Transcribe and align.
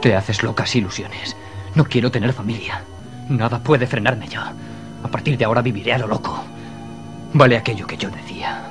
Te 0.00 0.16
haces 0.16 0.42
locas 0.42 0.74
ilusiones. 0.74 1.36
No 1.74 1.84
quiero 1.84 2.10
tener 2.10 2.32
familia. 2.32 2.82
Nada 3.28 3.58
puede 3.58 3.86
frenarme 3.86 4.28
ya. 4.28 4.52
A 5.02 5.08
partir 5.08 5.36
de 5.36 5.44
ahora 5.44 5.62
viviré 5.62 5.92
a 5.92 5.98
lo 5.98 6.06
loco. 6.06 6.42
Vale 7.34 7.56
aquello 7.56 7.86
que 7.86 7.96
yo 7.96 8.10
decía. 8.10 8.62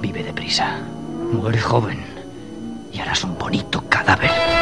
Vive 0.00 0.22
deprisa. 0.22 0.78
Muere 1.32 1.60
joven. 1.60 2.00
Y 2.92 2.98
harás 2.98 3.22
un 3.24 3.36
bonito 3.38 3.84
cadáver. 3.88 4.59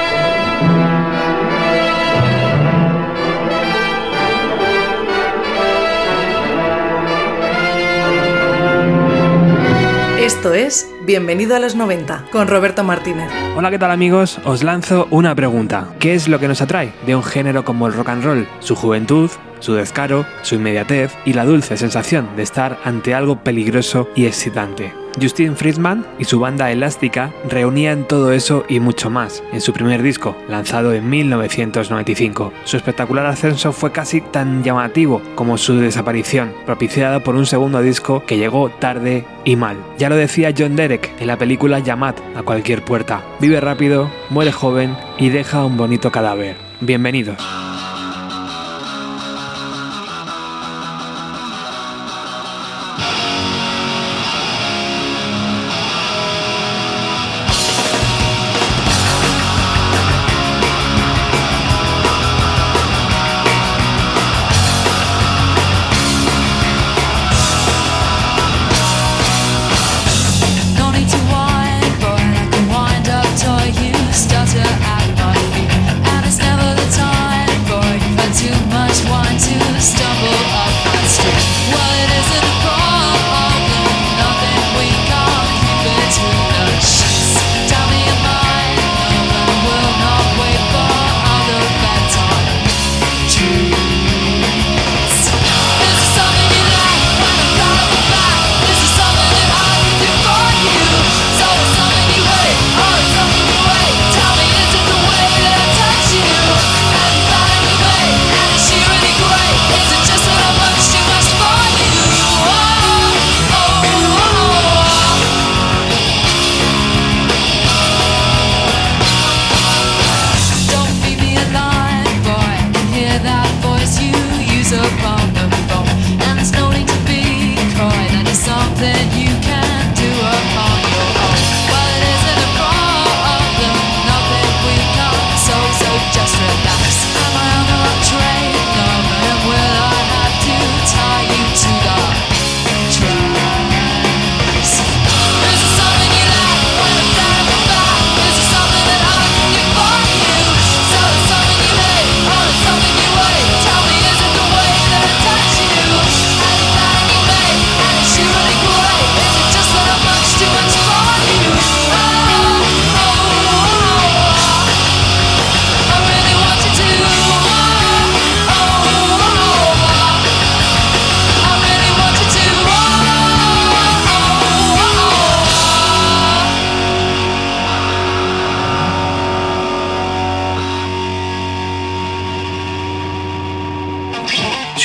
Esto 10.38 10.54
es 10.54 10.88
Bienvenido 11.04 11.56
a 11.56 11.58
los 11.58 11.74
90 11.74 12.26
con 12.30 12.46
Roberto 12.46 12.84
Martínez. 12.84 13.28
Hola, 13.56 13.72
¿qué 13.72 13.78
tal 13.80 13.90
amigos? 13.90 14.38
Os 14.44 14.62
lanzo 14.62 15.08
una 15.10 15.34
pregunta. 15.34 15.88
¿Qué 15.98 16.14
es 16.14 16.28
lo 16.28 16.38
que 16.38 16.46
nos 16.46 16.62
atrae 16.62 16.92
de 17.06 17.16
un 17.16 17.24
género 17.24 17.64
como 17.64 17.88
el 17.88 17.92
rock 17.92 18.10
and 18.10 18.22
roll? 18.22 18.48
¿Su 18.60 18.76
juventud? 18.76 19.32
su 19.60 19.74
descaro, 19.74 20.24
su 20.42 20.54
inmediatez 20.54 21.12
y 21.24 21.32
la 21.32 21.44
dulce 21.44 21.76
sensación 21.76 22.36
de 22.36 22.44
estar 22.44 22.78
ante 22.84 23.14
algo 23.14 23.42
peligroso 23.42 24.08
y 24.14 24.26
excitante. 24.26 24.92
Justin 25.20 25.56
Friedman 25.56 26.06
y 26.18 26.24
su 26.24 26.40
banda 26.40 26.70
Elástica 26.70 27.32
reunían 27.48 28.06
todo 28.06 28.32
eso 28.32 28.64
y 28.68 28.80
mucho 28.80 29.10
más 29.10 29.42
en 29.52 29.60
su 29.60 29.72
primer 29.72 30.02
disco, 30.02 30.36
lanzado 30.48 30.92
en 30.92 31.08
1995. 31.08 32.52
Su 32.64 32.76
espectacular 32.76 33.26
ascenso 33.26 33.72
fue 33.72 33.92
casi 33.92 34.20
tan 34.20 34.62
llamativo 34.62 35.22
como 35.34 35.58
su 35.58 35.76
desaparición, 35.76 36.52
propiciada 36.66 37.20
por 37.20 37.36
un 37.36 37.46
segundo 37.46 37.82
disco 37.82 38.22
que 38.26 38.38
llegó 38.38 38.70
tarde 38.70 39.24
y 39.44 39.56
mal. 39.56 39.76
Ya 39.98 40.08
lo 40.08 40.16
decía 40.16 40.54
John 40.56 40.76
Derek 40.76 41.12
en 41.20 41.26
la 41.26 41.36
película 41.36 41.78
Llamad 41.78 42.14
a 42.34 42.42
cualquier 42.42 42.84
puerta. 42.84 43.22
Vive 43.40 43.60
rápido, 43.60 44.10
muere 44.30 44.52
joven 44.52 44.96
y 45.18 45.30
deja 45.30 45.64
un 45.64 45.76
bonito 45.76 46.10
cadáver. 46.10 46.56
Bienvenidos. 46.80 47.67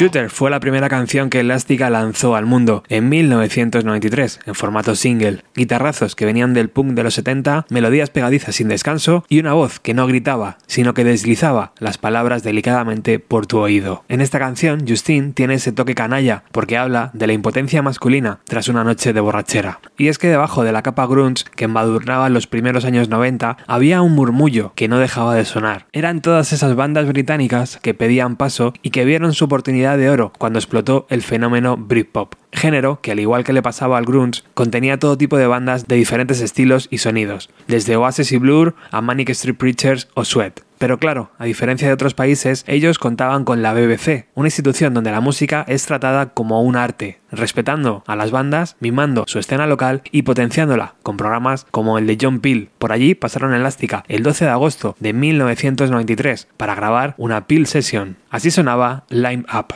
Shooter 0.03 0.29
fue 0.29 0.51
la 0.51 0.59
primera 0.59 0.89
canción 0.89 1.29
que 1.29 1.39
Elástica 1.39 1.89
lanzó 1.89 2.35
al 2.35 2.45
mundo 2.45 2.83
en 2.89 3.07
1993 3.07 4.41
en 4.45 4.53
formato 4.53 4.95
single. 4.95 5.45
Guitarrazos 5.55 6.17
que 6.17 6.25
venían 6.25 6.53
del 6.53 6.69
punk 6.69 6.91
de 6.91 7.03
los 7.03 7.13
70, 7.13 7.67
melodías 7.69 8.09
pegadizas 8.09 8.55
sin 8.55 8.67
descanso 8.67 9.23
y 9.29 9.39
una 9.39 9.53
voz 9.53 9.79
que 9.79 9.93
no 9.93 10.05
gritaba, 10.05 10.57
sino 10.67 10.93
que 10.93 11.05
deslizaba 11.05 11.71
las 11.79 11.97
palabras 11.97 12.43
delicadamente 12.43 13.17
por 13.19 13.47
tu 13.47 13.59
oído. 13.59 14.03
En 14.09 14.19
esta 14.19 14.39
canción, 14.39 14.83
Justin 14.85 15.31
tiene 15.31 15.53
ese 15.53 15.71
toque 15.71 15.95
canalla 15.95 16.43
porque 16.51 16.77
habla 16.77 17.09
de 17.13 17.27
la 17.27 17.31
impotencia 17.31 17.81
masculina 17.81 18.39
tras 18.43 18.67
una 18.67 18.83
noche 18.83 19.13
de 19.13 19.21
borrachera. 19.21 19.79
Y 19.97 20.09
es 20.09 20.17
que 20.17 20.27
debajo 20.27 20.65
de 20.65 20.73
la 20.73 20.81
capa 20.81 21.07
grunge 21.07 21.45
que 21.55 21.63
embadurnaba 21.63 22.27
los 22.27 22.47
primeros 22.47 22.83
años 22.83 23.07
90 23.07 23.55
había 23.67 24.01
un 24.01 24.11
murmullo 24.11 24.73
que 24.75 24.89
no 24.89 24.99
dejaba 24.99 25.33
de 25.33 25.45
sonar. 25.45 25.85
Eran 25.93 26.21
todas 26.21 26.51
esas 26.51 26.75
bandas 26.75 27.07
británicas 27.07 27.79
que 27.81 27.93
pedían 27.93 28.35
paso 28.35 28.73
y 28.81 28.89
que 28.89 29.05
vieron 29.05 29.33
su 29.33 29.45
oportunidad 29.45 29.92
de 29.97 30.09
oro 30.09 30.31
cuando 30.37 30.59
explotó 30.59 31.05
el 31.09 31.21
fenómeno 31.21 31.77
Britpop, 31.77 32.35
género 32.53 32.99
que 33.01 33.11
al 33.11 33.19
igual 33.19 33.43
que 33.43 33.53
le 33.53 33.61
pasaba 33.61 33.97
al 33.97 34.05
grunge, 34.05 34.43
contenía 34.53 34.99
todo 34.99 35.17
tipo 35.17 35.37
de 35.37 35.47
bandas 35.47 35.87
de 35.87 35.95
diferentes 35.95 36.39
estilos 36.39 36.87
y 36.89 36.99
sonidos, 36.99 37.49
desde 37.67 37.95
Oasis 37.95 38.31
y 38.31 38.37
Blur 38.37 38.75
a 38.91 39.01
Manic 39.01 39.29
Street 39.29 39.57
Preachers 39.57 40.07
o 40.13 40.23
Sweat. 40.23 40.61
Pero 40.83 40.97
claro, 40.97 41.31
a 41.37 41.45
diferencia 41.45 41.87
de 41.87 41.93
otros 41.93 42.13
países, 42.13 42.65
ellos 42.67 42.99
contaban 42.99 43.45
con 43.45 43.61
la 43.61 43.73
BBC, 43.73 44.27
una 44.33 44.47
institución 44.47 44.93
donde 44.93 45.11
la 45.11 45.21
música 45.21 45.63
es 45.69 45.85
tratada 45.85 46.33
como 46.33 46.61
un 46.61 46.75
arte, 46.75 47.21
respetando 47.31 48.03
a 48.05 48.17
las 48.17 48.31
bandas, 48.31 48.75
mimando 48.81 49.23
su 49.27 49.39
escena 49.39 49.65
local 49.65 50.01
y 50.11 50.23
potenciándola 50.23 50.95
con 51.01 51.15
programas 51.15 51.67
como 51.71 51.97
el 51.97 52.05
de 52.05 52.17
John 52.19 52.41
Peel. 52.41 52.69
Por 52.79 52.91
allí 52.91 53.15
pasaron 53.15 53.53
Elástica 53.53 54.03
el 54.09 54.23
12 54.23 54.43
de 54.43 54.51
agosto 54.51 54.97
de 54.99 55.13
1993 55.13 56.49
para 56.57 56.75
grabar 56.75 57.15
una 57.17 57.47
Peel 57.47 57.65
Session. 57.65 58.17
Así 58.29 58.51
sonaba 58.51 59.05
Line 59.09 59.45
Up. 59.53 59.75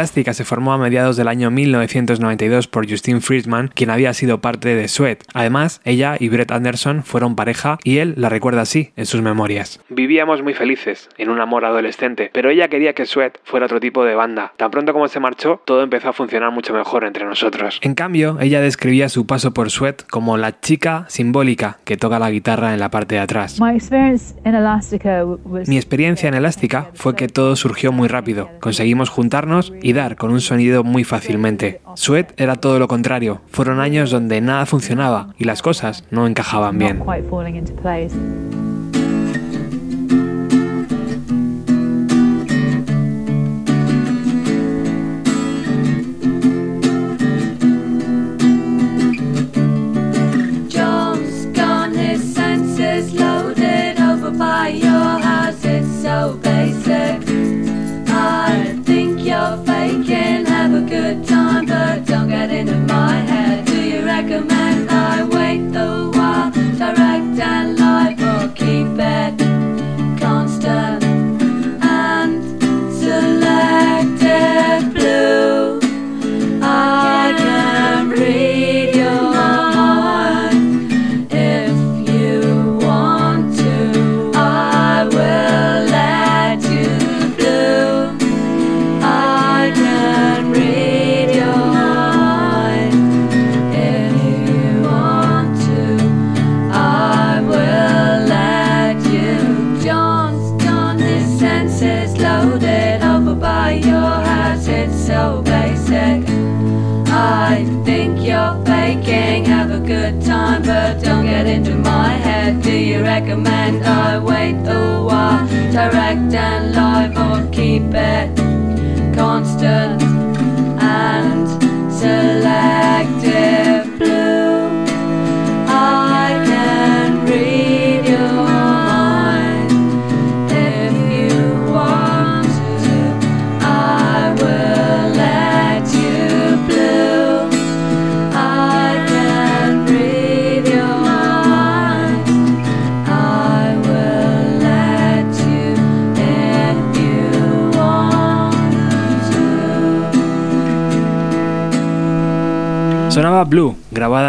Elástica 0.00 0.32
se 0.32 0.46
formó 0.46 0.72
a 0.72 0.78
mediados 0.78 1.18
del 1.18 1.28
año 1.28 1.50
1992 1.50 2.68
por 2.68 2.88
Justine 2.88 3.20
Friedman, 3.20 3.68
quien 3.68 3.90
había 3.90 4.14
sido 4.14 4.40
parte 4.40 4.74
de 4.74 4.88
Sweat. 4.88 5.24
Además, 5.34 5.82
ella 5.84 6.16
y 6.18 6.30
Brett 6.30 6.52
Anderson 6.52 7.02
fueron 7.04 7.36
pareja 7.36 7.76
y 7.84 7.98
él 7.98 8.14
la 8.16 8.30
recuerda 8.30 8.62
así 8.62 8.92
en 8.96 9.04
sus 9.04 9.20
memorias. 9.20 9.78
Vivíamos 9.90 10.42
muy 10.42 10.54
felices, 10.54 11.10
en 11.18 11.28
un 11.28 11.38
amor 11.38 11.66
adolescente, 11.66 12.30
pero 12.32 12.48
ella 12.48 12.68
quería 12.68 12.94
que 12.94 13.04
Sweat 13.04 13.36
fuera 13.44 13.66
otro 13.66 13.78
tipo 13.78 14.02
de 14.02 14.14
banda. 14.14 14.54
Tan 14.56 14.70
pronto 14.70 14.94
como 14.94 15.06
se 15.06 15.20
marchó, 15.20 15.60
todo 15.66 15.82
empezó 15.82 16.08
a 16.08 16.12
funcionar 16.14 16.50
mucho 16.50 16.72
mejor 16.72 17.04
entre 17.04 17.26
nosotros. 17.26 17.78
En 17.82 17.94
cambio, 17.94 18.38
ella 18.40 18.62
describía 18.62 19.10
su 19.10 19.26
paso 19.26 19.52
por 19.52 19.70
Sweat 19.70 20.04
como 20.08 20.38
la 20.38 20.60
chica 20.60 21.04
simbólica 21.08 21.76
que 21.84 21.98
toca 21.98 22.18
la 22.18 22.30
guitarra 22.30 22.72
en 22.72 22.80
la 22.80 22.90
parte 22.90 23.16
de 23.16 23.20
atrás. 23.20 23.60
Mi 25.66 25.76
experiencia 25.76 26.28
en 26.30 26.34
Elástica 26.34 26.88
fue 26.94 27.14
que 27.14 27.28
todo 27.28 27.54
surgió 27.54 27.92
muy 27.92 28.08
rápido. 28.08 28.48
Conseguimos 28.60 29.10
juntarnos 29.10 29.74
y 29.82 29.89
dar 29.92 30.16
con 30.16 30.30
un 30.30 30.40
sonido 30.40 30.84
muy 30.84 31.04
fácilmente. 31.04 31.80
Sweat 31.94 32.38
era 32.40 32.56
todo 32.56 32.78
lo 32.78 32.88
contrario. 32.88 33.40
Fueron 33.48 33.80
años 33.80 34.10
donde 34.10 34.40
nada 34.40 34.66
funcionaba 34.66 35.34
y 35.38 35.44
las 35.44 35.62
cosas 35.62 36.04
no 36.10 36.26
encajaban 36.26 36.78
bien. 36.78 37.02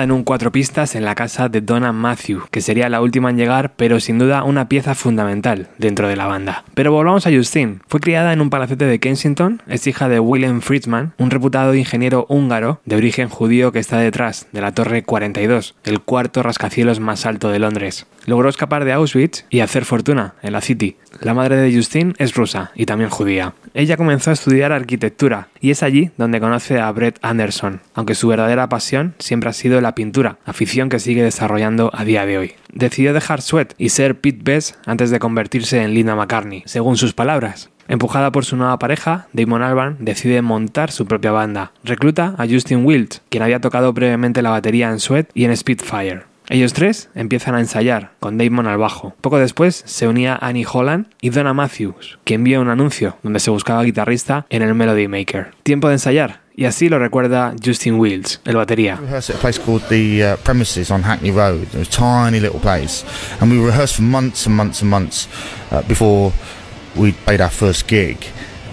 Grabada 0.01 0.03
en 0.03 0.11
un 0.11 0.20
cuatro 0.31 0.53
pistas 0.53 0.95
en 0.95 1.03
la 1.03 1.13
casa 1.13 1.49
de 1.49 1.59
Donna 1.59 1.91
Matthew, 1.91 2.43
que 2.51 2.61
sería 2.61 2.87
la 2.87 3.01
última 3.01 3.31
en 3.31 3.35
llegar, 3.35 3.73
pero 3.75 3.99
sin 3.99 4.17
duda 4.17 4.45
una 4.45 4.69
pieza 4.69 4.95
fundamental 4.95 5.67
dentro 5.77 6.07
de 6.07 6.15
la 6.15 6.25
banda. 6.25 6.63
Pero 6.73 6.93
volvamos 6.93 7.27
a 7.27 7.31
Justine. 7.31 7.79
Fue 7.89 7.99
criada 7.99 8.31
en 8.31 8.39
un 8.39 8.49
palacete 8.49 8.85
de 8.85 9.01
Kensington, 9.01 9.61
es 9.67 9.87
hija 9.87 10.07
de 10.07 10.21
Willem 10.21 10.61
Friedman, 10.61 11.11
un 11.17 11.31
reputado 11.31 11.75
ingeniero 11.75 12.25
húngaro 12.29 12.79
de 12.85 12.95
origen 12.95 13.27
judío 13.27 13.73
que 13.73 13.79
está 13.79 13.97
detrás 13.97 14.47
de 14.53 14.61
la 14.61 14.73
Torre 14.73 15.03
42, 15.03 15.75
el 15.83 15.99
cuarto 15.99 16.43
rascacielos 16.43 17.01
más 17.01 17.25
alto 17.25 17.49
de 17.49 17.59
Londres. 17.59 18.05
Logró 18.25 18.47
escapar 18.47 18.85
de 18.85 18.93
Auschwitz 18.93 19.43
y 19.49 19.59
hacer 19.59 19.83
fortuna 19.83 20.35
en 20.43 20.53
la 20.53 20.61
City. 20.61 20.95
La 21.19 21.33
madre 21.33 21.57
de 21.57 21.75
Justine 21.75 22.13
es 22.19 22.35
rusa 22.35 22.71
y 22.73 22.85
también 22.85 23.09
judía. 23.09 23.53
Ella 23.73 23.97
comenzó 23.97 24.29
a 24.29 24.33
estudiar 24.33 24.71
arquitectura 24.71 25.49
y 25.59 25.71
es 25.71 25.83
allí 25.83 26.11
donde 26.17 26.39
conoce 26.39 26.79
a 26.79 26.91
Brett 26.91 27.19
Anderson, 27.21 27.81
aunque 27.93 28.15
su 28.15 28.27
verdadera 28.27 28.69
pasión 28.69 29.13
siempre 29.19 29.49
ha 29.49 29.53
sido 29.53 29.81
la 29.81 29.95
pintura, 29.95 30.20
afición 30.45 30.89
que 30.89 30.99
sigue 30.99 31.23
desarrollando 31.23 31.91
a 31.93 32.03
día 32.03 32.25
de 32.25 32.37
hoy. 32.37 32.53
Decidió 32.73 33.13
dejar 33.13 33.41
Sweat 33.41 33.73
y 33.77 33.89
ser 33.89 34.19
Pete 34.19 34.41
Best 34.43 34.75
antes 34.85 35.09
de 35.09 35.19
convertirse 35.19 35.81
en 35.81 35.93
Linda 35.93 36.15
McCartney, 36.15 36.63
según 36.65 36.97
sus 36.97 37.13
palabras. 37.13 37.69
Empujada 37.87 38.31
por 38.31 38.45
su 38.45 38.55
nueva 38.55 38.79
pareja, 38.79 39.27
Damon 39.33 39.63
Albarn 39.63 39.97
decide 39.99 40.41
montar 40.41 40.91
su 40.91 41.05
propia 41.05 41.31
banda. 41.31 41.73
Recluta 41.83 42.35
a 42.37 42.47
Justin 42.47 42.85
Wilt, 42.85 43.15
quien 43.29 43.43
había 43.43 43.59
tocado 43.59 43.93
previamente 43.93 44.41
la 44.41 44.51
batería 44.51 44.89
en 44.89 44.99
Sweat 44.99 45.29
y 45.33 45.45
en 45.45 45.57
Spitfire. 45.57 46.31
Ellos 46.49 46.73
tres 46.73 47.09
empiezan 47.15 47.55
a 47.55 47.61
ensayar, 47.61 48.11
con 48.19 48.37
Damon 48.37 48.67
al 48.67 48.77
bajo. 48.77 49.15
Poco 49.21 49.39
después 49.39 49.83
se 49.85 50.09
unía 50.09 50.37
Annie 50.41 50.65
Holland 50.69 51.07
y 51.21 51.29
Donna 51.29 51.53
Matthews, 51.53 52.19
quien 52.25 52.43
vio 52.43 52.59
un 52.59 52.67
anuncio 52.67 53.15
donde 53.23 53.39
se 53.39 53.51
buscaba 53.51 53.83
guitarrista 53.83 54.45
en 54.49 54.61
el 54.61 54.75
Melody 54.75 55.07
Maker. 55.07 55.51
Tiempo 55.63 55.87
de 55.87 55.93
ensayar, 55.93 56.40
y 56.55 56.65
así 56.65 56.89
lo 56.89 56.99
recuerda 56.99 57.53
Justin 57.63 57.95
Wills, 57.99 58.39
el 58.45 58.55
batería. 58.55 58.95
rehearsed 58.97 59.29
at 59.31 59.37
a 59.37 59.39
place 59.39 59.57
called 59.59 59.81
the 59.89 60.23
uh, 60.23 60.37
Premises 60.43 60.91
on 60.91 61.03
Hackney 61.03 61.31
Road. 61.31 61.63
It 61.73 61.79
was 61.79 61.87
a 61.87 61.91
tiny 61.91 62.39
little 62.39 62.59
place, 62.59 63.03
and 63.39 63.51
we 63.51 63.57
rehearsed 63.63 63.95
for 63.95 64.03
months 64.03 64.45
and 64.45 64.55
months 64.55 64.81
and 64.81 64.89
months 64.89 65.27
uh, 65.71 65.81
before 65.87 66.33
we 66.95 67.13
played 67.25 67.41
our 67.41 67.49
first 67.51 67.87
gig. 67.87 68.17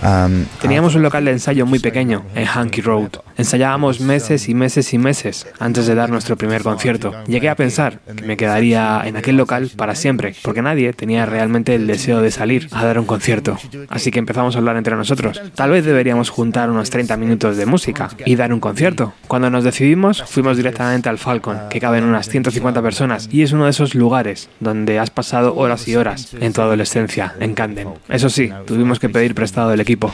Um, 0.02 0.46
Teníamos 0.60 0.94
un 0.94 1.02
local 1.02 1.24
de 1.24 1.32
ensayo 1.32 1.66
muy 1.66 1.78
pequeño 1.80 2.24
en 2.34 2.46
Hanky 2.46 2.80
Road. 2.80 3.18
Ensayábamos 3.38 4.00
meses 4.00 4.48
y 4.48 4.54
meses 4.54 4.92
y 4.92 4.98
meses 4.98 5.46
antes 5.60 5.86
de 5.86 5.94
dar 5.94 6.10
nuestro 6.10 6.36
primer 6.36 6.64
concierto. 6.64 7.14
Llegué 7.28 7.48
a 7.48 7.54
pensar 7.54 8.00
que 8.16 8.26
me 8.26 8.36
quedaría 8.36 9.00
en 9.04 9.16
aquel 9.16 9.36
local 9.36 9.70
para 9.76 9.94
siempre, 9.94 10.34
porque 10.42 10.60
nadie 10.60 10.92
tenía 10.92 11.24
realmente 11.24 11.76
el 11.76 11.86
deseo 11.86 12.20
de 12.20 12.32
salir 12.32 12.66
a 12.72 12.84
dar 12.84 12.98
un 12.98 13.06
concierto. 13.06 13.56
Así 13.90 14.10
que 14.10 14.18
empezamos 14.18 14.56
a 14.56 14.58
hablar 14.58 14.76
entre 14.76 14.96
nosotros. 14.96 15.40
Tal 15.54 15.70
vez 15.70 15.84
deberíamos 15.84 16.30
juntar 16.30 16.68
unos 16.68 16.90
30 16.90 17.16
minutos 17.16 17.56
de 17.56 17.64
música 17.64 18.10
y 18.26 18.34
dar 18.34 18.52
un 18.52 18.58
concierto. 18.58 19.12
Cuando 19.28 19.50
nos 19.50 19.62
decidimos, 19.62 20.24
fuimos 20.24 20.56
directamente 20.56 21.08
al 21.08 21.18
Falcon, 21.18 21.68
que 21.70 21.78
caben 21.78 22.02
unas 22.02 22.28
150 22.28 22.82
personas, 22.82 23.28
y 23.30 23.42
es 23.42 23.52
uno 23.52 23.66
de 23.66 23.70
esos 23.70 23.94
lugares 23.94 24.48
donde 24.58 24.98
has 24.98 25.10
pasado 25.10 25.54
horas 25.54 25.86
y 25.86 25.94
horas 25.94 26.34
en 26.40 26.52
tu 26.52 26.60
adolescencia, 26.60 27.36
en 27.38 27.54
Camden. 27.54 27.90
Eso 28.08 28.30
sí, 28.30 28.50
tuvimos 28.66 28.98
que 28.98 29.08
pedir 29.08 29.36
prestado 29.36 29.72
el 29.72 29.80
equipo. 29.80 30.12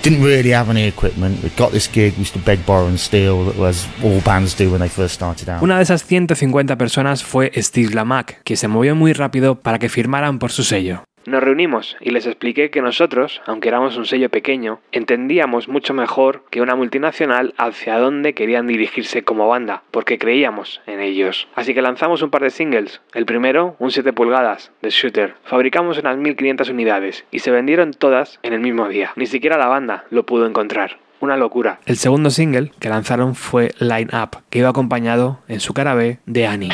All 3.14 4.20
bands 4.24 4.56
do 4.58 4.70
when 4.70 4.80
they 4.80 4.88
first 4.88 5.14
started 5.14 5.48
out. 5.48 5.62
Una 5.62 5.76
de 5.76 5.84
esas 5.84 6.04
150 6.04 6.76
personas 6.76 7.22
fue 7.22 7.52
Steve 7.54 7.94
Lamack, 7.94 8.42
que 8.42 8.56
se 8.56 8.66
movió 8.66 8.96
muy 8.96 9.12
rápido 9.12 9.54
para 9.54 9.78
que 9.78 9.88
firmaran 9.88 10.40
por 10.40 10.50
su 10.50 10.64
sello. 10.64 11.04
Nos 11.26 11.42
reunimos 11.42 11.96
y 12.00 12.10
les 12.10 12.26
expliqué 12.26 12.70
que 12.70 12.82
nosotros, 12.82 13.40
aunque 13.46 13.68
éramos 13.68 13.96
un 13.96 14.04
sello 14.04 14.28
pequeño, 14.28 14.80
entendíamos 14.92 15.68
mucho 15.68 15.94
mejor 15.94 16.42
que 16.50 16.60
una 16.60 16.74
multinacional 16.74 17.54
hacia 17.56 17.98
dónde 17.98 18.34
querían 18.34 18.66
dirigirse 18.66 19.22
como 19.22 19.48
banda, 19.48 19.84
porque 19.90 20.18
creíamos 20.18 20.82
en 20.86 21.00
ellos. 21.00 21.48
Así 21.54 21.72
que 21.72 21.80
lanzamos 21.80 22.20
un 22.20 22.30
par 22.30 22.42
de 22.42 22.50
singles. 22.50 23.00
El 23.14 23.24
primero, 23.24 23.76
un 23.78 23.90
7 23.90 24.12
pulgadas, 24.12 24.70
de 24.82 24.90
Shooter. 24.90 25.34
Fabricamos 25.44 25.98
unas 25.98 26.18
1500 26.18 26.68
unidades 26.68 27.24
y 27.30 27.38
se 27.38 27.50
vendieron 27.50 27.92
todas 27.92 28.38
en 28.42 28.52
el 28.52 28.60
mismo 28.60 28.88
día. 28.88 29.12
Ni 29.16 29.26
siquiera 29.26 29.56
la 29.56 29.68
banda 29.68 30.04
lo 30.10 30.26
pudo 30.26 30.46
encontrar. 30.46 30.98
Una 31.20 31.36
locura. 31.36 31.80
El 31.86 31.96
segundo 31.96 32.30
single 32.30 32.72
que 32.78 32.88
lanzaron 32.88 33.34
fue 33.34 33.74
Line 33.78 34.10
Up, 34.12 34.42
que 34.50 34.58
iba 34.58 34.68
acompañado 34.68 35.40
en 35.48 35.60
su 35.60 35.72
cara 35.72 35.94
B 35.94 36.18
de 36.26 36.46
Annie. 36.46 36.70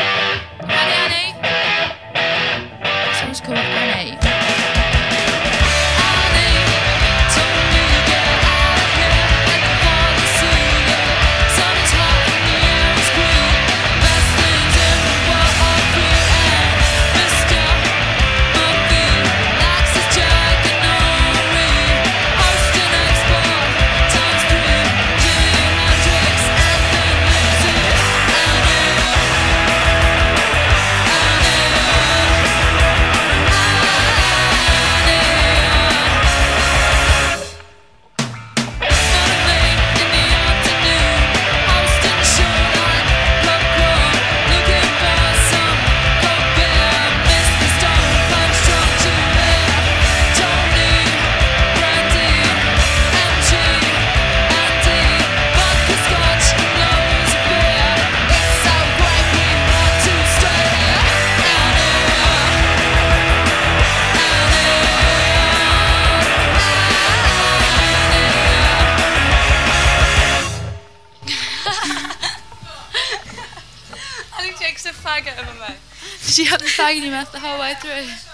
right, 77.71 77.85
right. 77.85 78.27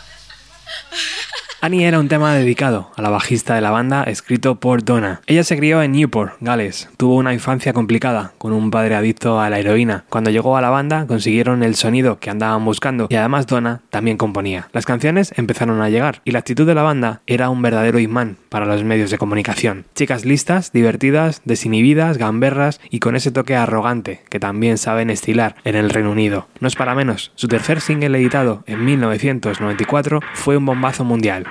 Annie 1.66 1.84
era 1.84 1.98
un 1.98 2.06
tema 2.06 2.32
dedicado 2.32 2.92
a 2.94 3.02
la 3.02 3.10
bajista 3.10 3.56
de 3.56 3.60
la 3.60 3.72
banda 3.72 4.04
escrito 4.04 4.60
por 4.60 4.84
Donna. 4.84 5.20
Ella 5.26 5.42
se 5.42 5.56
crió 5.56 5.82
en 5.82 5.90
Newport, 5.90 6.34
Gales. 6.40 6.88
Tuvo 6.96 7.16
una 7.16 7.34
infancia 7.34 7.72
complicada 7.72 8.34
con 8.38 8.52
un 8.52 8.70
padre 8.70 8.94
adicto 8.94 9.40
a 9.40 9.50
la 9.50 9.58
heroína. 9.58 10.04
Cuando 10.08 10.30
llegó 10.30 10.56
a 10.56 10.60
la 10.60 10.70
banda 10.70 11.08
consiguieron 11.08 11.64
el 11.64 11.74
sonido 11.74 12.20
que 12.20 12.30
andaban 12.30 12.64
buscando 12.64 13.08
y 13.10 13.16
además 13.16 13.48
Donna 13.48 13.80
también 13.90 14.16
componía. 14.16 14.68
Las 14.72 14.86
canciones 14.86 15.32
empezaron 15.36 15.82
a 15.82 15.90
llegar 15.90 16.20
y 16.24 16.30
la 16.30 16.38
actitud 16.38 16.68
de 16.68 16.76
la 16.76 16.84
banda 16.84 17.22
era 17.26 17.50
un 17.50 17.60
verdadero 17.62 17.98
imán 17.98 18.36
para 18.48 18.64
los 18.64 18.84
medios 18.84 19.10
de 19.10 19.18
comunicación. 19.18 19.86
Chicas 19.96 20.24
listas, 20.24 20.70
divertidas, 20.70 21.42
desinhibidas, 21.46 22.16
gamberras 22.16 22.80
y 22.90 23.00
con 23.00 23.16
ese 23.16 23.32
toque 23.32 23.56
arrogante 23.56 24.22
que 24.28 24.38
también 24.38 24.78
saben 24.78 25.10
estilar 25.10 25.56
en 25.64 25.74
el 25.74 25.90
Reino 25.90 26.12
Unido. 26.12 26.46
No 26.60 26.68
es 26.68 26.76
para 26.76 26.94
menos, 26.94 27.32
su 27.34 27.48
tercer 27.48 27.80
single 27.80 28.16
editado 28.16 28.62
en 28.68 28.84
1994 28.84 30.20
fue 30.34 30.56
un 30.56 30.64
bombazo 30.64 31.02
mundial. 31.02 31.44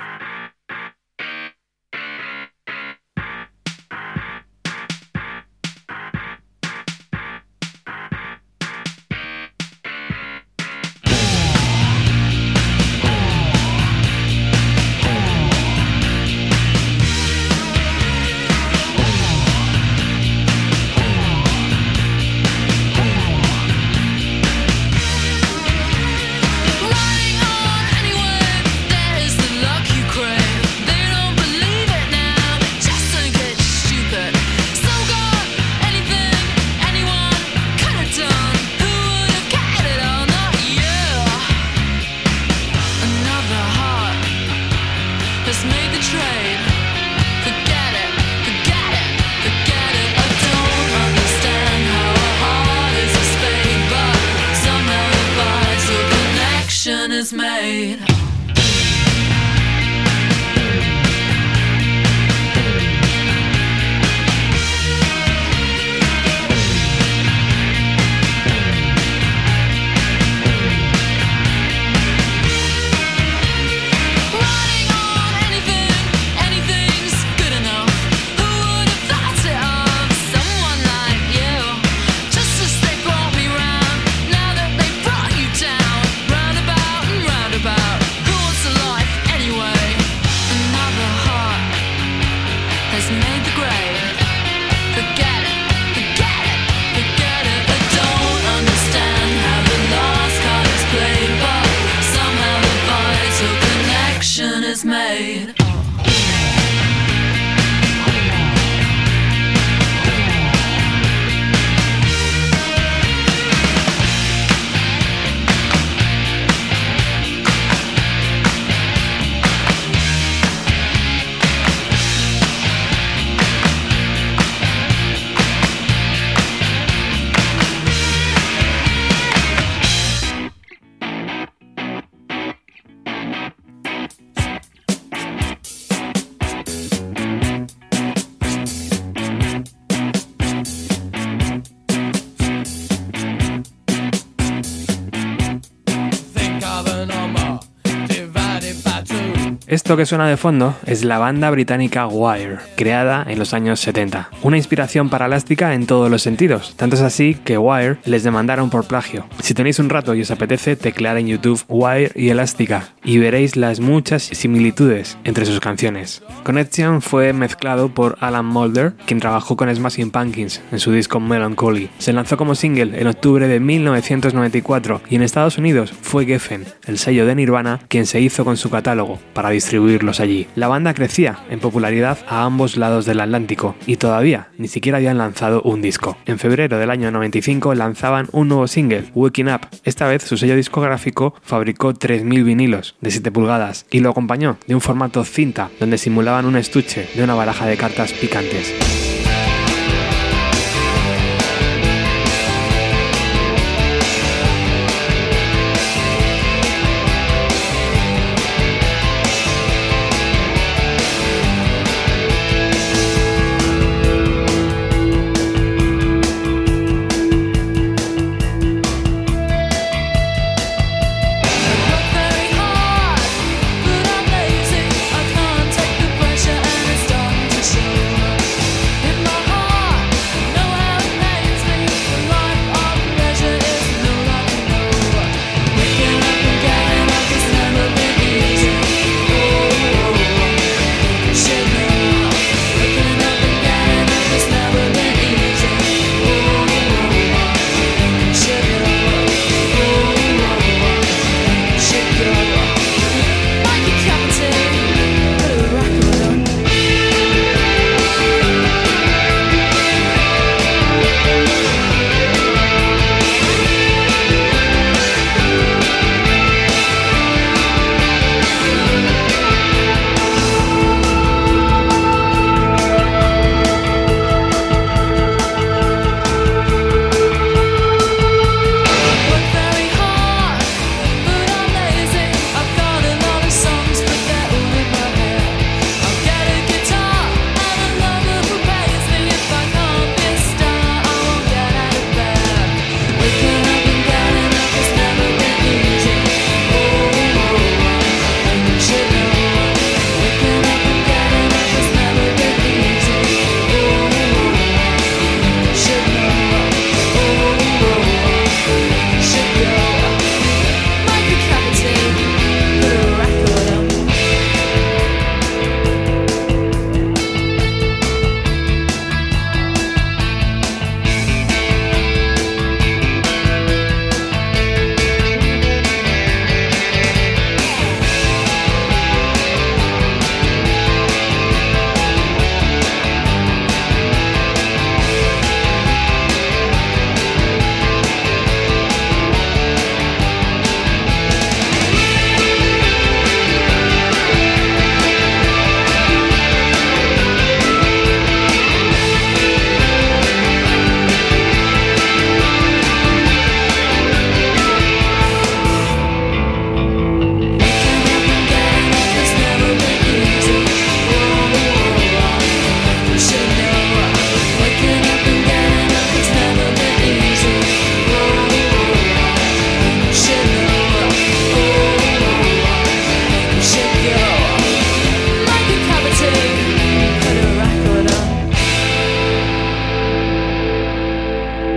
Esto 149.86 149.96
que 149.96 150.04
suena 150.04 150.26
de 150.26 150.36
fondo 150.36 150.74
es 150.84 151.04
la 151.04 151.18
banda 151.18 151.48
británica 151.48 152.08
Wire, 152.08 152.56
creada 152.74 153.24
en 153.28 153.38
los 153.38 153.54
años 153.54 153.78
70. 153.78 154.30
Una 154.42 154.56
inspiración 154.56 155.10
para 155.10 155.26
Elástica 155.26 155.74
en 155.74 155.86
todos 155.86 156.10
los 156.10 156.22
sentidos, 156.22 156.74
tanto 156.74 156.96
es 156.96 157.02
así 157.02 157.36
que 157.44 157.56
Wire 157.56 157.98
les 158.04 158.24
demandaron 158.24 158.68
por 158.68 158.88
plagio. 158.88 159.26
Si 159.40 159.54
tenéis 159.54 159.78
un 159.78 159.88
rato 159.88 160.16
y 160.16 160.22
os 160.22 160.32
apetece, 160.32 160.74
teclear 160.74 161.18
en 161.18 161.28
YouTube 161.28 161.62
Wire 161.68 162.10
y 162.16 162.30
Elástica 162.30 162.88
y 163.04 163.18
veréis 163.18 163.54
las 163.54 163.78
muchas 163.78 164.24
similitudes 164.24 165.18
entre 165.22 165.46
sus 165.46 165.60
canciones. 165.60 166.20
Connection 166.42 167.00
fue 167.00 167.32
mezclado 167.32 167.88
por 167.88 168.18
Alan 168.18 168.46
Mulder, 168.46 168.94
quien 169.06 169.20
trabajó 169.20 169.56
con 169.56 169.72
Smashing 169.72 170.10
Pumpkins 170.10 170.62
en 170.72 170.80
su 170.80 170.90
disco 170.90 171.20
Melancholy. 171.20 171.90
Se 171.98 172.12
lanzó 172.12 172.36
como 172.36 172.56
single 172.56 173.00
en 173.00 173.06
octubre 173.06 173.46
de 173.46 173.60
1994 173.60 175.02
y 175.08 175.14
en 175.14 175.22
Estados 175.22 175.58
Unidos 175.58 175.92
fue 176.02 176.26
Geffen, 176.26 176.64
el 176.86 176.98
sello 176.98 177.24
de 177.24 177.36
Nirvana, 177.36 177.78
quien 177.86 178.06
se 178.06 178.20
hizo 178.20 178.44
con 178.44 178.56
su 178.56 178.68
catálogo 178.68 179.20
para 179.32 179.50
distribuirlos 179.76 180.20
allí. 180.20 180.46
La 180.54 180.68
banda 180.68 180.94
crecía 180.94 181.40
en 181.50 181.60
popularidad 181.60 182.18
a 182.28 182.44
ambos 182.44 182.78
lados 182.78 183.04
del 183.04 183.20
Atlántico 183.20 183.74
y 183.86 183.96
todavía 183.96 184.48
ni 184.56 184.68
siquiera 184.68 184.96
habían 184.96 185.18
lanzado 185.18 185.60
un 185.62 185.82
disco. 185.82 186.16
En 186.24 186.38
febrero 186.38 186.78
del 186.78 186.90
año 186.90 187.10
95 187.10 187.74
lanzaban 187.74 188.28
un 188.32 188.48
nuevo 188.48 188.66
single, 188.68 189.04
Waking 189.14 189.48
Up. 189.48 189.60
Esta 189.84 190.06
vez 190.06 190.22
su 190.22 190.38
sello 190.38 190.56
discográfico 190.56 191.34
fabricó 191.42 191.92
3.000 191.92 192.44
vinilos 192.44 192.96
de 193.02 193.10
7 193.10 193.30
pulgadas 193.30 193.84
y 193.90 194.00
lo 194.00 194.10
acompañó 194.10 194.56
de 194.66 194.74
un 194.74 194.80
formato 194.80 195.22
cinta 195.24 195.70
donde 195.78 195.98
simulaban 195.98 196.46
un 196.46 196.56
estuche 196.56 197.08
de 197.14 197.22
una 197.22 197.34
baraja 197.34 197.66
de 197.66 197.76
cartas 197.76 198.14
picantes. 198.14 198.95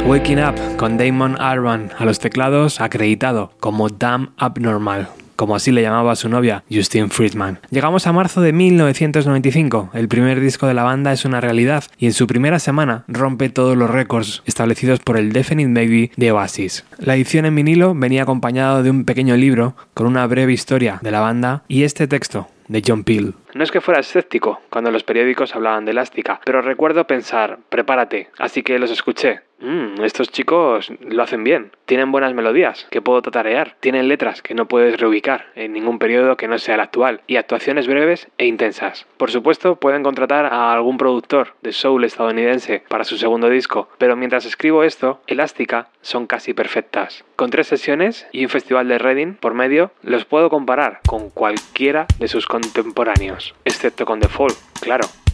Waking 0.09 0.39
Up 0.39 0.55
con 0.77 0.97
Damon 0.97 1.39
Albarn 1.39 1.91
a 1.95 2.03
los 2.03 2.17
teclados 2.17 2.81
acreditado 2.81 3.53
como 3.59 3.89
Damn 3.89 4.31
Abnormal 4.37 5.07
como 5.35 5.55
así 5.55 5.71
le 5.71 5.83
llamaba 5.83 6.17
su 6.17 6.27
novia, 6.27 6.65
Justine 6.69 7.07
Friedman. 7.07 7.59
Llegamos 7.69 8.07
a 8.07 8.11
marzo 8.11 8.41
de 8.41 8.51
1995, 8.51 9.91
el 9.93 10.09
primer 10.09 10.41
disco 10.41 10.67
de 10.67 10.73
la 10.73 10.83
banda 10.83 11.13
es 11.13 11.23
una 11.23 11.39
realidad 11.39 11.85
y 11.97 12.07
en 12.07 12.13
su 12.13 12.27
primera 12.27 12.59
semana 12.59 13.05
rompe 13.07 13.47
todos 13.49 13.77
los 13.77 13.89
récords 13.89 14.41
establecidos 14.45 14.99
por 14.99 15.15
el 15.15 15.31
Definite 15.31 15.71
Baby 15.71 16.11
de 16.17 16.31
Oasis. 16.33 16.83
La 16.97 17.15
edición 17.15 17.45
en 17.45 17.55
vinilo 17.55 17.93
venía 17.95 18.23
acompañado 18.23 18.83
de 18.83 18.89
un 18.89 19.05
pequeño 19.05 19.37
libro 19.37 19.75
con 19.93 20.07
una 20.07 20.27
breve 20.27 20.51
historia 20.51 20.99
de 21.01 21.11
la 21.11 21.21
banda 21.21 21.63
y 21.69 21.83
este 21.83 22.07
texto 22.07 22.49
de 22.67 22.83
John 22.85 23.03
Peel. 23.03 23.35
No 23.59 23.65
es 23.65 23.71
que 23.71 23.81
fuera 23.81 23.99
escéptico 23.99 24.61
cuando 24.69 24.89
los 24.89 25.03
periódicos 25.03 25.53
hablaban 25.53 25.83
de 25.83 25.91
elástica, 25.91 26.39
pero 26.45 26.61
recuerdo 26.61 27.07
pensar, 27.07 27.59
prepárate, 27.67 28.29
así 28.37 28.63
que 28.63 28.79
los 28.79 28.89
escuché. 28.89 29.41
Mmm, 29.61 30.01
estos 30.05 30.31
chicos 30.31 30.89
lo 31.01 31.21
hacen 31.21 31.43
bien, 31.43 31.71
tienen 31.85 32.13
buenas 32.13 32.33
melodías 32.33 32.87
que 32.89 33.01
puedo 33.01 33.21
tatarear, 33.21 33.75
tienen 33.81 34.07
letras 34.07 34.41
que 34.41 34.53
no 34.53 34.69
puedes 34.69 34.97
reubicar 34.97 35.47
en 35.55 35.73
ningún 35.73 35.99
periodo 35.99 36.37
que 36.37 36.47
no 36.47 36.57
sea 36.59 36.75
el 36.75 36.81
actual 36.81 37.19
y 37.27 37.35
actuaciones 37.35 37.85
breves 37.85 38.29
e 38.37 38.45
intensas. 38.45 39.05
Por 39.17 39.31
supuesto, 39.31 39.75
pueden 39.75 40.03
contratar 40.03 40.45
a 40.45 40.71
algún 40.71 40.97
productor 40.97 41.55
de 41.61 41.73
soul 41.73 42.05
estadounidense 42.05 42.83
para 42.87 43.03
su 43.03 43.17
segundo 43.17 43.49
disco, 43.49 43.89
pero 43.97 44.15
mientras 44.15 44.45
escribo 44.45 44.85
esto, 44.85 45.21
Elástica 45.27 45.89
son 46.01 46.25
casi 46.25 46.53
perfectas. 46.53 47.25
Con 47.35 47.49
tres 47.49 47.67
sesiones 47.67 48.27
y 48.31 48.45
un 48.45 48.49
festival 48.49 48.87
de 48.87 48.97
Reading 48.97 49.33
por 49.33 49.53
medio, 49.53 49.91
los 50.03 50.23
puedo 50.23 50.49
comparar 50.49 51.01
con 51.05 51.29
cualquiera 51.29 52.07
de 52.17 52.29
sus 52.29 52.45
contemporáneos, 52.45 53.48
excepto 53.63 54.05
con 54.05 54.19
Fall, 54.21 54.55
claro. 54.79 55.28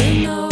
To 0.00 0.14
know 0.22 0.49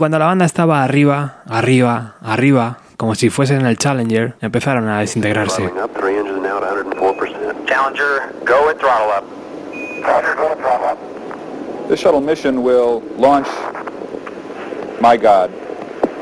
cuando 0.00 0.18
la 0.18 0.24
banda 0.24 0.46
estaba 0.46 0.82
arriba, 0.82 1.42
arriba, 1.46 2.14
arriba, 2.22 2.78
como 2.96 3.14
si 3.14 3.28
fuesen 3.28 3.66
el 3.66 3.76
Challenger, 3.76 4.34
empezaron 4.40 4.88
a 4.88 5.00
desintegrarse. 5.00 5.60
Throttling 5.60 5.84
up, 5.84 5.94
three 5.94 6.16
engines 6.16 6.40
now 6.42 6.56
at 6.56 6.86
104%. 6.86 7.66
Challenger, 7.66 8.32
go 8.46 8.70
and 8.70 8.80
throttle 8.80 9.10
up. 9.10 9.24
This 11.90 12.00
shuttle 12.00 12.22
mission 12.22 12.62
will 12.62 13.02
launch, 13.18 13.46
my 15.02 15.18
God, 15.18 15.50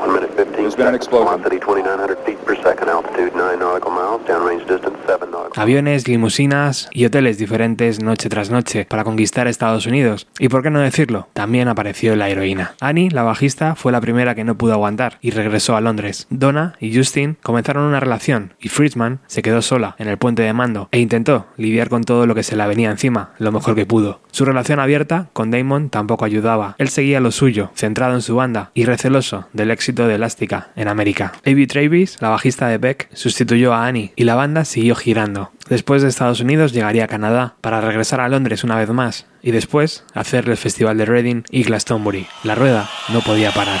One 0.01 0.13
minute 0.13 0.31
15 0.35 0.55
There's 0.55 0.75
been 0.75 0.87
an 0.87 0.93
seconds. 0.93 0.95
explosion. 1.07 1.41
Velocity 1.41 1.59
2,900 1.59 2.17
feet 2.25 2.37
per 2.45 2.55
second. 2.63 2.89
Altitude 2.89 3.31
9 3.35 3.57
nautical 3.59 3.91
miles. 3.91 4.21
Downrange 4.27 4.65
distance 4.65 4.97
7 5.05 5.27
nautical 5.31 5.61
Aviones, 5.61 6.07
limusinas 6.07 6.89
y 6.93 7.05
hoteles 7.05 7.37
diferentes 7.37 8.01
noche 8.01 8.29
tras 8.29 8.49
noche 8.49 8.85
para 8.85 9.03
conquistar 9.03 9.47
Estados 9.47 9.85
Unidos. 9.87 10.27
Y 10.39 10.47
por 10.49 10.63
qué 10.63 10.69
no 10.69 10.79
decirlo, 10.79 11.27
también 11.33 11.67
apareció 11.67 12.15
la 12.15 12.29
heroína. 12.29 12.75
Annie, 12.79 13.09
la 13.09 13.23
bajista, 13.23 13.75
fue 13.75 13.91
la 13.91 13.99
primera 13.99 14.35
que 14.35 14.43
no 14.43 14.55
pudo 14.57 14.73
aguantar 14.73 15.17
y 15.21 15.31
regresó 15.31 15.75
a 15.75 15.81
Londres. 15.81 16.27
Donna 16.29 16.75
y 16.79 16.95
Justin 16.95 17.37
comenzaron 17.41 17.83
una 17.83 17.99
relación 17.99 18.53
y 18.61 18.69
Friedman 18.69 19.19
se 19.27 19.41
quedó 19.41 19.61
sola 19.61 19.95
en 19.97 20.07
el 20.07 20.17
puente 20.17 20.43
de 20.43 20.53
mando 20.53 20.87
e 20.91 20.99
intentó 20.99 21.47
lidiar 21.57 21.89
con 21.89 22.03
todo 22.03 22.25
lo 22.25 22.35
que 22.35 22.43
se 22.43 22.55
la 22.55 22.67
venía 22.67 22.91
encima 22.91 23.31
lo 23.37 23.51
mejor 23.51 23.75
que 23.75 23.85
pudo. 23.85 24.21
Su 24.31 24.45
relación 24.45 24.79
abierta 24.79 25.27
con 25.33 25.49
Damon 25.51 25.89
tampoco 25.89 26.23
ayudaba. 26.23 26.75
Él 26.77 26.89
seguía 26.89 27.19
lo 27.19 27.31
suyo, 27.31 27.71
centrado 27.73 28.13
en 28.13 28.21
su 28.21 28.35
banda 28.35 28.69
y 28.75 28.85
receloso 28.85 29.47
del 29.53 29.71
éxito 29.71 29.88
de 29.95 30.15
Elástica 30.15 30.69
en 30.75 30.87
América. 30.87 31.33
Avi 31.45 31.67
Travis, 31.67 32.17
la 32.21 32.29
bajista 32.29 32.67
de 32.67 32.77
Beck, 32.77 33.09
sustituyó 33.13 33.73
a 33.73 33.87
Annie 33.87 34.13
y 34.15 34.23
la 34.23 34.35
banda 34.35 34.65
siguió 34.65 34.95
girando. 34.95 35.51
Después 35.69 36.01
de 36.01 36.09
Estados 36.09 36.41
Unidos 36.41 36.73
llegaría 36.73 37.05
a 37.05 37.07
Canadá 37.07 37.55
para 37.61 37.81
regresar 37.81 38.21
a 38.21 38.29
Londres 38.29 38.63
una 38.63 38.77
vez 38.77 38.89
más 38.89 39.25
y 39.41 39.51
después 39.51 40.03
hacer 40.13 40.49
el 40.49 40.57
festival 40.57 40.97
de 40.97 41.05
Reading 41.05 41.43
y 41.49 41.63
Glastonbury. 41.63 42.27
La 42.43 42.55
rueda 42.55 42.89
no 43.09 43.21
podía 43.21 43.51
parar. 43.51 43.79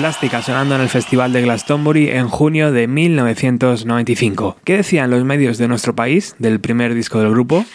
Elástica 0.00 0.40
sonando 0.40 0.76
en 0.76 0.80
el 0.80 0.88
Festival 0.88 1.30
de 1.34 1.42
Glastonbury 1.42 2.08
en 2.08 2.26
junio 2.26 2.72
de 2.72 2.88
1995. 2.88 4.56
¿Qué 4.64 4.78
decían 4.78 5.10
los 5.10 5.24
medios 5.24 5.58
de 5.58 5.68
nuestro 5.68 5.94
país 5.94 6.34
del 6.38 6.58
primer 6.58 6.94
disco 6.94 7.18
del 7.18 7.28
grupo? 7.28 7.66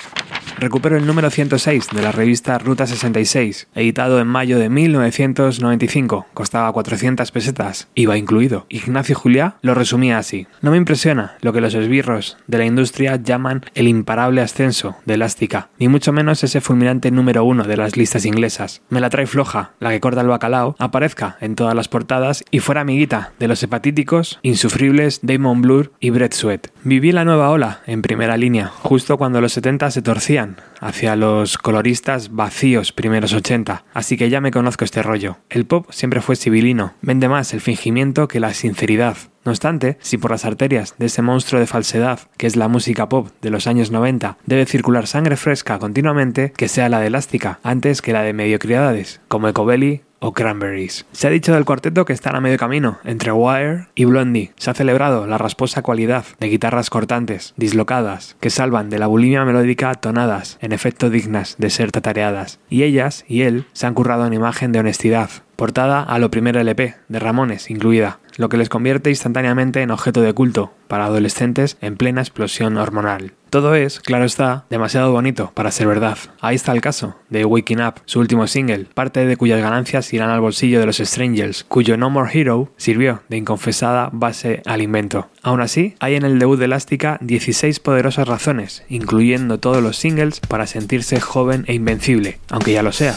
Recupero 0.57 0.95
el 0.95 1.05
número 1.05 1.29
106 1.29 1.89
de 1.93 2.01
la 2.01 2.13
revista 2.13 2.57
Ruta 2.57 2.87
66, 2.87 3.67
editado 3.75 4.21
en 4.21 4.27
mayo 4.27 4.57
de 4.57 4.69
1995. 4.69 6.27
Costaba 6.33 6.71
400 6.71 7.29
pesetas, 7.31 7.89
iba 7.93 8.17
incluido. 8.17 8.65
Ignacio 8.69 9.17
Juliá 9.17 9.57
lo 9.61 9.73
resumía 9.73 10.17
así. 10.17 10.47
No 10.61 10.71
me 10.71 10.77
impresiona 10.77 11.35
lo 11.41 11.51
que 11.51 11.59
los 11.59 11.75
esbirros 11.75 12.37
de 12.47 12.57
la 12.57 12.65
industria 12.65 13.17
llaman 13.17 13.65
el 13.75 13.89
imparable 13.89 14.41
ascenso 14.41 14.95
de 15.05 15.15
Elástica, 15.15 15.67
ni 15.77 15.89
mucho 15.89 16.13
menos 16.13 16.41
ese 16.45 16.61
fulminante 16.61 17.11
número 17.11 17.43
uno 17.43 17.65
de 17.65 17.75
las 17.75 17.97
listas 17.97 18.25
inglesas. 18.25 18.81
Me 18.89 19.01
la 19.01 19.09
trae 19.09 19.27
floja, 19.27 19.73
la 19.81 19.89
que 19.89 19.99
corta 19.99 20.21
el 20.21 20.27
bacalao, 20.27 20.77
aparezca 20.79 21.35
en 21.41 21.55
todas 21.55 21.75
las 21.75 21.89
portadas 21.89 22.45
y 22.49 22.59
fuera 22.59 22.81
amiguita 22.81 23.33
de 23.39 23.49
los 23.49 23.61
hepatíticos, 23.61 24.39
insufribles 24.41 25.19
Damon 25.21 25.61
Blur 25.61 25.91
y 25.99 26.11
Brett 26.11 26.33
Sweat. 26.33 26.67
Viví 26.85 27.11
la 27.11 27.25
nueva 27.25 27.49
ola 27.49 27.81
en 27.87 28.01
primera 28.01 28.37
línea, 28.37 28.67
justo 28.67 29.17
cuando 29.17 29.41
los 29.41 29.51
70 29.51 29.91
se 29.91 30.01
torcían 30.01 30.44
hacia 30.79 31.15
los 31.15 31.57
coloristas 31.57 32.33
vacíos 32.33 32.91
primeros 32.91 33.33
80, 33.33 33.85
así 33.93 34.17
que 34.17 34.29
ya 34.29 34.41
me 34.41 34.51
conozco 34.51 34.85
este 34.85 35.03
rollo. 35.03 35.37
El 35.49 35.65
pop 35.65 35.87
siempre 35.91 36.21
fue 36.21 36.35
civilino, 36.35 36.93
vende 37.01 37.29
más 37.29 37.53
el 37.53 37.61
fingimiento 37.61 38.27
que 38.27 38.39
la 38.39 38.53
sinceridad. 38.53 39.17
No 39.43 39.51
obstante, 39.51 39.97
si 40.01 40.17
por 40.17 40.31
las 40.31 40.43
arterias 40.43 40.95
de 40.97 41.05
ese 41.05 41.21
monstruo 41.21 41.59
de 41.59 41.67
falsedad 41.67 42.19
que 42.37 42.47
es 42.47 42.55
la 42.55 42.67
música 42.67 43.07
pop 43.07 43.29
de 43.41 43.51
los 43.51 43.67
años 43.67 43.91
90 43.91 44.37
debe 44.45 44.65
circular 44.65 45.05
sangre 45.05 45.37
fresca 45.37 45.77
continuamente, 45.77 46.51
que 46.57 46.67
sea 46.67 46.89
la 46.89 46.99
de 46.99 47.07
elástica 47.07 47.59
antes 47.61 48.01
que 48.01 48.13
la 48.13 48.23
de 48.23 48.33
mediocridades, 48.33 49.21
como 49.27 49.47
Ecobelly 49.47 50.01
o 50.25 50.33
Cranberries. 50.33 51.05
Se 51.11 51.27
ha 51.27 51.29
dicho 51.29 51.53
del 51.53 51.65
cuarteto 51.65 52.03
que 52.03 52.13
están 52.13 52.35
a 52.35 52.41
medio 52.41 52.57
camino 52.57 52.97
entre 53.03 53.31
Wire 53.31 53.89
y 53.93 54.05
Blondie. 54.05 54.53
Se 54.57 54.71
ha 54.71 54.73
celebrado 54.73 55.27
la 55.27 55.37
rasposa 55.37 55.83
cualidad 55.83 56.25
de 56.39 56.49
guitarras 56.49 56.89
cortantes, 56.89 57.53
dislocadas, 57.57 58.35
que 58.39 58.49
salvan 58.49 58.89
de 58.89 58.97
la 58.97 59.05
bulimia 59.05 59.45
melódica 59.45 59.93
tonadas, 59.93 60.57
en 60.61 60.71
efecto 60.71 61.11
dignas 61.11 61.57
de 61.59 61.69
ser 61.69 61.91
tatareadas. 61.91 62.59
Y 62.69 62.81
ellas 62.81 63.23
y 63.27 63.43
él 63.43 63.67
se 63.73 63.85
han 63.85 63.93
currado 63.93 64.25
en 64.25 64.33
imagen 64.33 64.71
de 64.71 64.79
honestidad, 64.79 65.29
portada 65.55 66.01
a 66.01 66.17
lo 66.17 66.31
primer 66.31 66.57
LP, 66.57 66.95
de 67.07 67.19
Ramones 67.19 67.69
incluida, 67.69 68.19
lo 68.37 68.49
que 68.49 68.57
les 68.57 68.69
convierte 68.69 69.09
instantáneamente 69.09 69.81
en 69.81 69.91
objeto 69.91 70.21
de 70.21 70.33
culto 70.33 70.73
para 70.87 71.05
adolescentes 71.05 71.77
en 71.81 71.97
plena 71.97 72.21
explosión 72.21 72.77
hormonal. 72.77 73.33
Todo 73.49 73.75
es, 73.75 74.01
claro 74.01 74.25
está, 74.25 74.65
demasiado 74.69 75.11
bonito 75.11 75.51
para 75.53 75.71
ser 75.71 75.87
verdad. 75.87 76.17
Ahí 76.41 76.55
está 76.55 76.73
el 76.73 76.81
caso 76.81 77.15
de 77.29 77.45
Waking 77.45 77.81
Up, 77.81 78.01
su 78.05 78.19
último 78.19 78.47
single, 78.47 78.87
parte 78.93 79.25
de 79.25 79.37
cuyas 79.37 79.61
ganancias 79.61 80.11
irán 80.13 80.29
al 80.29 80.41
bolsillo 80.41 80.79
de 80.79 80.85
los 80.85 80.97
Strangers, 80.97 81.63
cuyo 81.63 81.95
No 81.95 82.09
More 82.09 82.29
Hero 82.33 82.73
sirvió 82.75 83.23
de 83.29 83.37
inconfesada 83.37 84.09
base 84.11 84.61
al 84.65 84.81
invento. 84.81 85.29
Aún 85.41 85.61
así, 85.61 85.95
hay 85.99 86.15
en 86.15 86.23
el 86.23 86.37
debut 86.37 86.59
de 86.59 86.65
Elástica 86.65 87.17
16 87.21 87.79
poderosas 87.79 88.27
razones, 88.27 88.83
incluyendo 88.89 89.59
todos 89.59 89.81
los 89.81 89.95
singles, 89.95 90.41
para 90.41 90.67
sentirse 90.67 91.21
joven 91.21 91.63
e 91.67 91.73
invencible, 91.73 92.39
aunque 92.49 92.73
ya 92.73 92.83
lo 92.83 92.91
sea. 92.91 93.15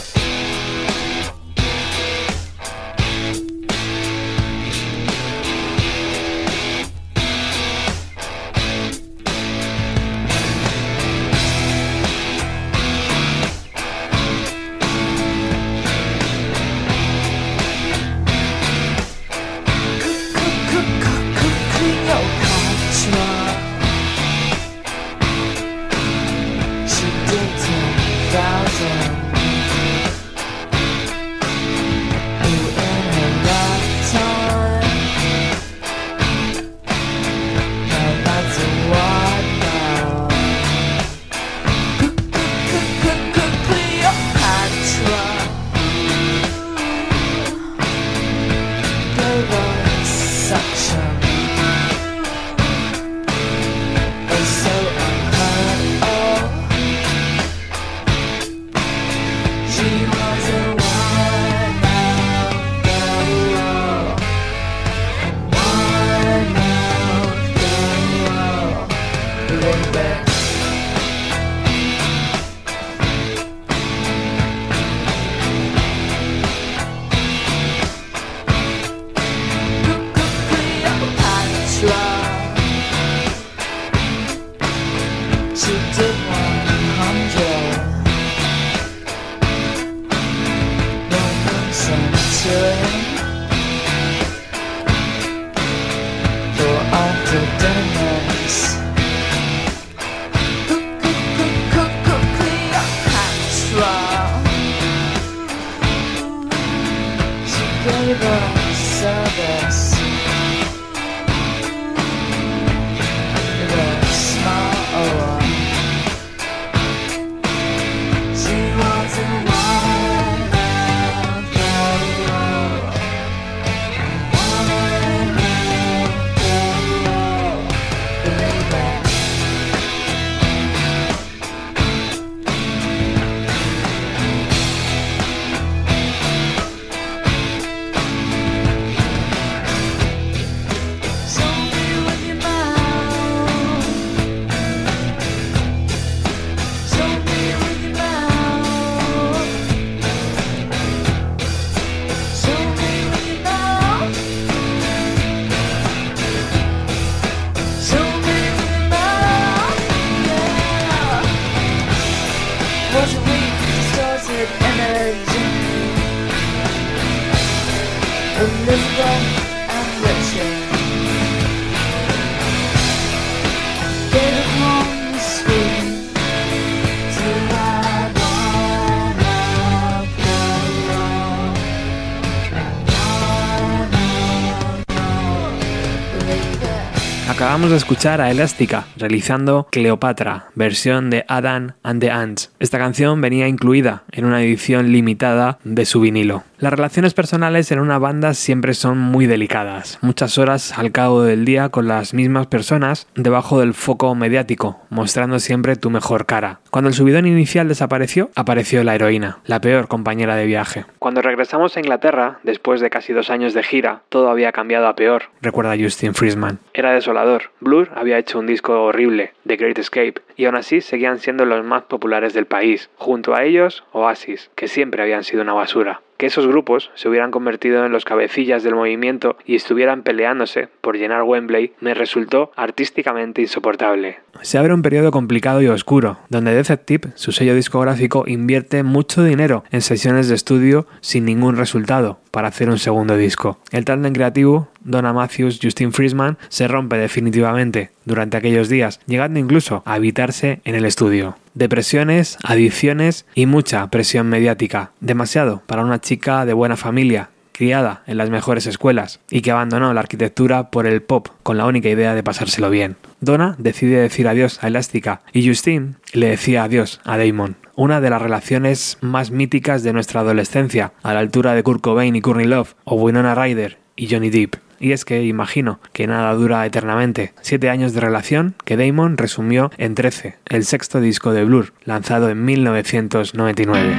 Acabamos 187.59 187.71
de 187.71 187.77
escuchar 187.77 188.21
a 188.21 188.31
Elástica 188.31 188.85
realizando 188.95 189.67
Cleopatra, 189.69 190.45
versión 190.55 191.09
de 191.09 191.25
Adam 191.27 191.73
and 191.83 191.99
the 191.99 192.09
Ants. 192.09 192.51
Esta 192.57 192.77
canción 192.77 193.19
venía 193.19 193.49
incluida 193.49 194.03
en 194.13 194.23
una 194.23 194.41
edición 194.41 194.93
limitada 194.93 195.59
de 195.65 195.85
su 195.85 195.99
vinilo. 195.99 196.45
Las 196.57 196.71
relaciones 196.71 197.13
personales 197.13 197.69
en 197.73 197.79
una 197.79 197.99
banda 197.99 198.33
siempre 198.33 198.73
son 198.73 198.97
muy 198.97 199.27
delicadas, 199.27 199.97
muchas 200.01 200.37
horas 200.37 200.77
al 200.77 200.93
cabo 200.93 201.23
del 201.23 201.43
día 201.43 201.67
con 201.67 201.89
las 201.89 202.13
mismas 202.13 202.47
personas 202.47 203.07
debajo 203.15 203.59
del 203.59 203.73
foco 203.73 204.15
mediático, 204.15 204.79
mostrando 204.89 205.39
siempre 205.39 205.75
tu 205.75 205.89
mejor 205.89 206.25
cara. 206.25 206.61
Cuando 206.69 206.89
el 206.89 206.93
subidón 206.93 207.25
inicial 207.25 207.67
desapareció, 207.67 208.29
apareció 208.35 208.83
la 208.83 208.95
heroína, 208.95 209.39
la 209.45 209.59
peor 209.59 209.87
compañera 209.87 210.35
de 210.35 210.45
viaje. 210.45 210.85
Cuando 210.99 211.21
regresamos 211.21 211.75
a 211.75 211.79
Inglaterra, 211.79 212.39
después 212.43 212.79
de 212.81 212.89
casi 212.89 213.11
dos 213.11 213.29
años 213.29 213.53
de 213.53 213.63
gira, 213.63 214.01
todo 214.09 214.29
había 214.29 214.51
cambiado 214.51 214.87
a 214.87 214.95
peor, 214.95 215.23
recuerda 215.41 215.75
Justin 215.79 216.13
Friesman. 216.13 216.59
Era 216.73 216.91
desolador. 216.91 217.51
Blur 217.59 217.89
había 217.95 218.17
hecho 218.17 218.39
un 218.39 218.45
disco 218.45 218.83
horrible, 218.83 219.33
The 219.47 219.55
Great 219.55 219.79
Escape, 219.79 220.21
y 220.35 220.45
aún 220.45 220.55
así 220.55 220.81
seguían 220.81 221.19
siendo 221.19 221.45
los 221.45 221.65
más 221.65 221.83
populares 221.83 222.33
del 222.33 222.45
país. 222.45 222.89
Junto 222.97 223.33
a 223.33 223.43
ellos, 223.43 223.83
Oasis, 223.91 224.51
que 224.55 224.67
siempre 224.67 225.01
habían 225.01 225.23
sido 225.23 225.41
una 225.41 225.53
basura 225.53 226.01
que 226.19 226.25
esos 226.25 226.45
grupos 226.45 226.91
se 226.95 227.07
hubieran 227.07 227.31
convertido 227.31 227.85
en 227.85 227.93
los 227.93 228.03
cabecillas 228.03 228.61
del 228.61 228.75
movimiento 228.75 229.37
y 229.45 229.55
estuvieran 229.55 230.03
peleándose 230.03 230.67
por 230.81 230.97
llenar 230.97 231.23
Wembley 231.23 231.71
me 231.79 231.93
resultó 231.93 232.51
artísticamente 232.57 233.41
insoportable. 233.41 234.19
Se 234.41 234.57
abre 234.57 234.73
un 234.73 234.81
periodo 234.81 235.11
complicado 235.11 235.61
y 235.61 235.67
oscuro, 235.67 236.17
donde 236.27 236.53
Deceptive, 236.53 237.11
su 237.15 237.31
sello 237.31 237.55
discográfico, 237.55 238.25
invierte 238.27 238.83
mucho 238.83 239.23
dinero 239.23 239.63
en 239.71 239.81
sesiones 239.81 240.27
de 240.27 240.35
estudio 240.35 240.87
sin 240.99 241.23
ningún 241.23 241.55
resultado 241.55 242.19
para 242.31 242.49
hacer 242.49 242.69
un 242.69 242.79
segundo 242.79 243.15
disco. 243.15 243.57
El 243.71 243.85
tándem 243.85 244.11
creativo, 244.11 244.67
Donna 244.81 245.13
Matthews, 245.13 245.59
Justin 245.63 245.93
Friesman, 245.93 246.37
se 246.49 246.67
rompe 246.67 246.97
definitivamente 246.97 247.91
durante 248.03 248.35
aquellos 248.35 248.67
días, 248.67 248.99
llegando 249.07 249.39
incluso 249.39 249.83
a 249.85 249.93
habitarse 249.93 250.59
en 250.65 250.75
el 250.75 250.83
estudio. 250.83 251.37
Depresiones, 251.59 252.37
adicciones 252.41 253.25
y 253.35 253.45
mucha 253.45 253.85
presión 253.91 254.29
mediática. 254.29 254.93
Demasiado 255.01 255.61
para 255.65 255.83
una 255.83 255.99
chica 255.99 256.45
de 256.45 256.53
buena 256.53 256.77
familia, 256.77 257.31
criada 257.51 258.01
en 258.07 258.15
las 258.15 258.29
mejores 258.29 258.65
escuelas 258.65 259.19
y 259.29 259.41
que 259.41 259.51
abandonó 259.51 259.93
la 259.93 259.99
arquitectura 259.99 260.71
por 260.71 260.87
el 260.87 261.01
pop 261.01 261.27
con 261.43 261.57
la 261.57 261.65
única 261.65 261.89
idea 261.89 262.15
de 262.15 262.23
pasárselo 262.23 262.69
bien. 262.69 262.95
Donna 263.19 263.55
decide 263.57 263.99
decir 263.99 264.29
adiós 264.29 264.63
a 264.63 264.67
Elástica 264.67 265.19
y 265.33 265.45
Justine 265.45 265.95
le 266.13 266.29
decía 266.29 266.63
adiós 266.63 267.01
a 267.03 267.17
Damon, 267.17 267.57
una 267.75 267.99
de 267.99 268.09
las 268.09 268.21
relaciones 268.21 268.97
más 269.01 269.29
míticas 269.29 269.83
de 269.83 269.91
nuestra 269.91 270.21
adolescencia, 270.21 270.93
a 271.03 271.13
la 271.13 271.19
altura 271.19 271.55
de 271.55 271.63
Kurt 271.63 271.81
Cobain 271.81 272.15
y 272.15 272.21
Courtney 272.21 272.47
Love 272.47 272.75
o 272.85 272.95
Winona 272.95 273.35
Ryder 273.35 273.79
y 273.97 274.07
Johnny 274.09 274.29
Depp. 274.29 274.68
Y 274.79 274.93
es 274.93 275.05
que 275.05 275.23
imagino 275.23 275.79
que 275.93 276.07
nada 276.07 276.33
dura 276.33 276.65
eternamente. 276.65 277.33
Siete 277.41 277.69
años 277.69 277.93
de 277.93 277.99
relación 277.99 278.55
que 278.65 278.77
Damon 278.77 279.17
resumió 279.17 279.71
en 279.77 279.95
13, 279.95 280.37
el 280.45 280.65
sexto 280.65 281.01
disco 281.01 281.33
de 281.33 281.43
Blur, 281.43 281.73
lanzado 281.83 282.29
en 282.29 282.45
1999. 282.45 283.95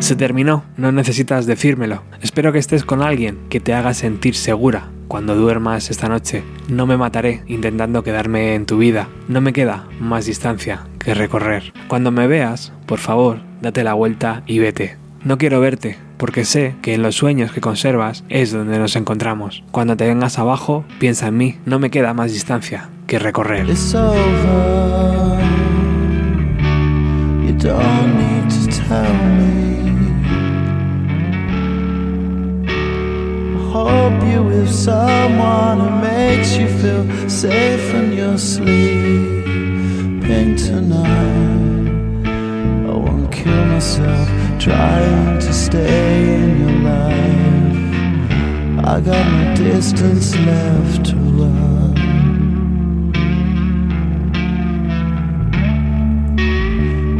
Se 0.00 0.16
terminó, 0.16 0.64
no 0.76 0.92
necesitas 0.92 1.46
decírmelo. 1.46 2.02
Espero 2.20 2.52
que 2.52 2.58
estés 2.58 2.84
con 2.84 3.00
alguien 3.00 3.38
que 3.48 3.60
te 3.60 3.72
haga 3.72 3.94
sentir 3.94 4.34
segura 4.34 4.90
cuando 5.08 5.34
duermas 5.34 5.90
esta 5.90 6.08
noche. 6.08 6.42
No 6.68 6.86
me 6.86 6.96
mataré 6.96 7.42
intentando 7.46 8.02
quedarme 8.02 8.54
en 8.54 8.66
tu 8.66 8.78
vida. 8.78 9.08
No 9.28 9.40
me 9.40 9.52
queda 9.52 9.86
más 10.00 10.26
distancia 10.26 10.86
que 10.98 11.14
recorrer. 11.14 11.72
Cuando 11.88 12.10
me 12.10 12.26
veas, 12.26 12.72
por 12.86 12.98
favor, 12.98 13.40
date 13.60 13.84
la 13.84 13.94
vuelta 13.94 14.42
y 14.46 14.58
vete. 14.58 14.96
No 15.24 15.38
quiero 15.38 15.60
verte, 15.60 15.96
porque 16.16 16.44
sé 16.44 16.74
que 16.82 16.94
en 16.94 17.02
los 17.02 17.16
sueños 17.16 17.52
que 17.52 17.60
conservas 17.60 18.24
es 18.28 18.52
donde 18.52 18.78
nos 18.78 18.96
encontramos. 18.96 19.64
Cuando 19.70 19.96
te 19.96 20.06
vengas 20.06 20.38
abajo, 20.38 20.84
piensa 20.98 21.28
en 21.28 21.36
mí. 21.36 21.58
No 21.64 21.78
me 21.78 21.90
queda 21.90 22.12
más 22.14 22.32
distancia 22.32 22.90
que 23.06 23.18
recorrer. 23.18 23.66
Hope 33.74 34.22
you 34.30 34.40
with 34.44 34.72
someone 34.72 35.80
who 35.80 35.90
makes 36.00 36.56
you 36.56 36.68
feel 36.80 37.04
safe 37.28 37.92
when 37.92 38.12
you're 38.12 38.38
sleeping 38.38 40.20
tonight. 40.54 42.28
I 42.88 42.92
won't 43.04 43.32
kill 43.32 43.64
myself 43.64 44.28
trying 44.60 45.40
to 45.40 45.52
stay 45.52 46.36
in 46.36 46.50
your 46.62 46.76
life. 46.92 47.76
I 48.92 49.00
got 49.00 49.26
no 49.32 49.56
distance 49.56 50.36
left 50.36 51.06
to 51.06 51.16
run. 51.16 51.94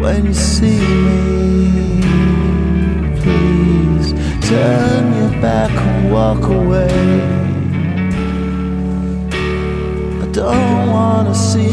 when 0.00 0.26
you 0.26 0.34
see 0.34 0.80
me. 1.06 1.93
Turn 4.48 5.04
your 5.16 5.40
back 5.40 5.70
and 5.70 6.12
walk 6.12 6.44
away. 6.44 6.90
I 10.22 10.26
don't 10.32 10.90
wanna 10.90 11.34
see 11.34 11.70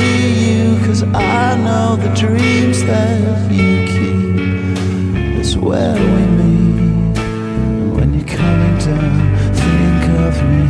you, 0.53 0.79
cause 0.85 1.03
I 1.03 1.57
know 1.57 1.97
the 1.97 2.09
dreams 2.15 2.81
that 2.85 3.51
you 3.51 3.85
keep 3.91 5.39
is 5.41 5.57
where 5.57 5.95
we 5.95 6.23
meet. 6.39 7.17
And 7.17 7.93
when 7.93 8.13
you're 8.13 8.37
coming 8.39 8.77
down, 8.77 9.35
think 9.61 10.03
of 10.25 10.35
me. 10.49 10.63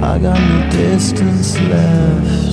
I 0.00 0.18
got 0.18 0.38
no 0.38 0.70
distance 0.70 1.58
left 1.58 2.51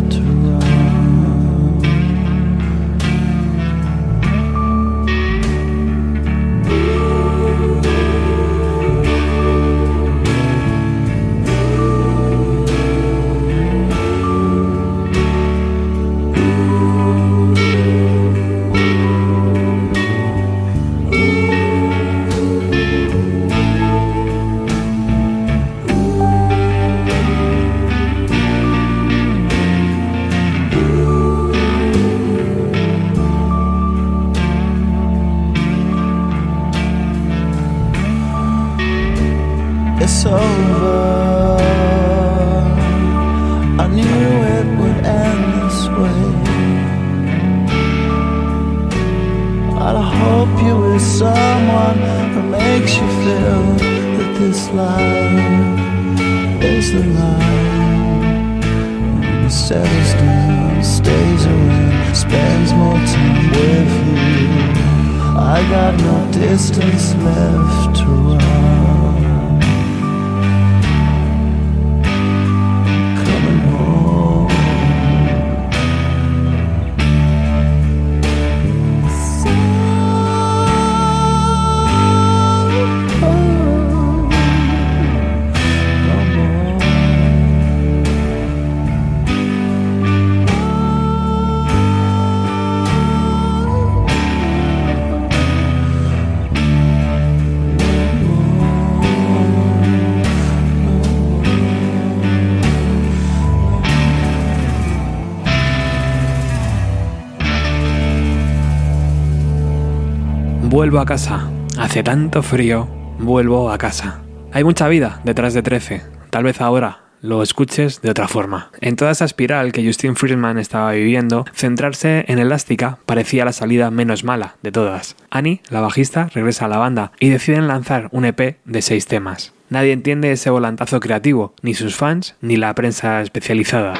Vuelvo 110.89 111.01
a 111.01 111.05
casa. 111.05 111.47
Hace 111.77 112.01
tanto 112.01 112.41
frío, 112.41 112.87
vuelvo 113.19 113.69
a 113.69 113.77
casa. 113.77 114.21
Hay 114.51 114.63
mucha 114.63 114.87
vida 114.87 115.21
detrás 115.23 115.53
de 115.53 115.61
13. 115.61 116.01
Tal 116.31 116.43
vez 116.43 116.61
ahora 116.61 117.01
lo 117.21 117.43
escuches 117.43 118.01
de 118.01 118.09
otra 118.09 118.27
forma. 118.27 118.71
En 118.81 118.95
toda 118.95 119.11
esa 119.11 119.25
espiral 119.25 119.71
que 119.71 119.85
Justin 119.85 120.15
Friedman 120.15 120.57
estaba 120.57 120.93
viviendo, 120.93 121.45
centrarse 121.53 122.25
en 122.27 122.39
Elástica 122.39 122.97
parecía 123.05 123.45
la 123.45 123.53
salida 123.53 123.91
menos 123.91 124.23
mala 124.23 124.55
de 124.63 124.71
todas. 124.71 125.15
Annie, 125.29 125.61
la 125.69 125.81
bajista, 125.81 126.27
regresa 126.33 126.65
a 126.65 126.69
la 126.69 126.79
banda 126.79 127.11
y 127.19 127.29
deciden 127.29 127.67
lanzar 127.67 128.09
un 128.11 128.25
EP 128.25 128.57
de 128.65 128.81
seis 128.81 129.05
temas. 129.05 129.53
Nadie 129.69 129.91
entiende 129.91 130.31
ese 130.31 130.49
volantazo 130.49 130.99
creativo, 130.99 131.53
ni 131.61 131.75
sus 131.75 131.95
fans, 131.97 132.33
ni 132.41 132.57
la 132.57 132.73
prensa 132.73 133.21
especializada. 133.21 133.93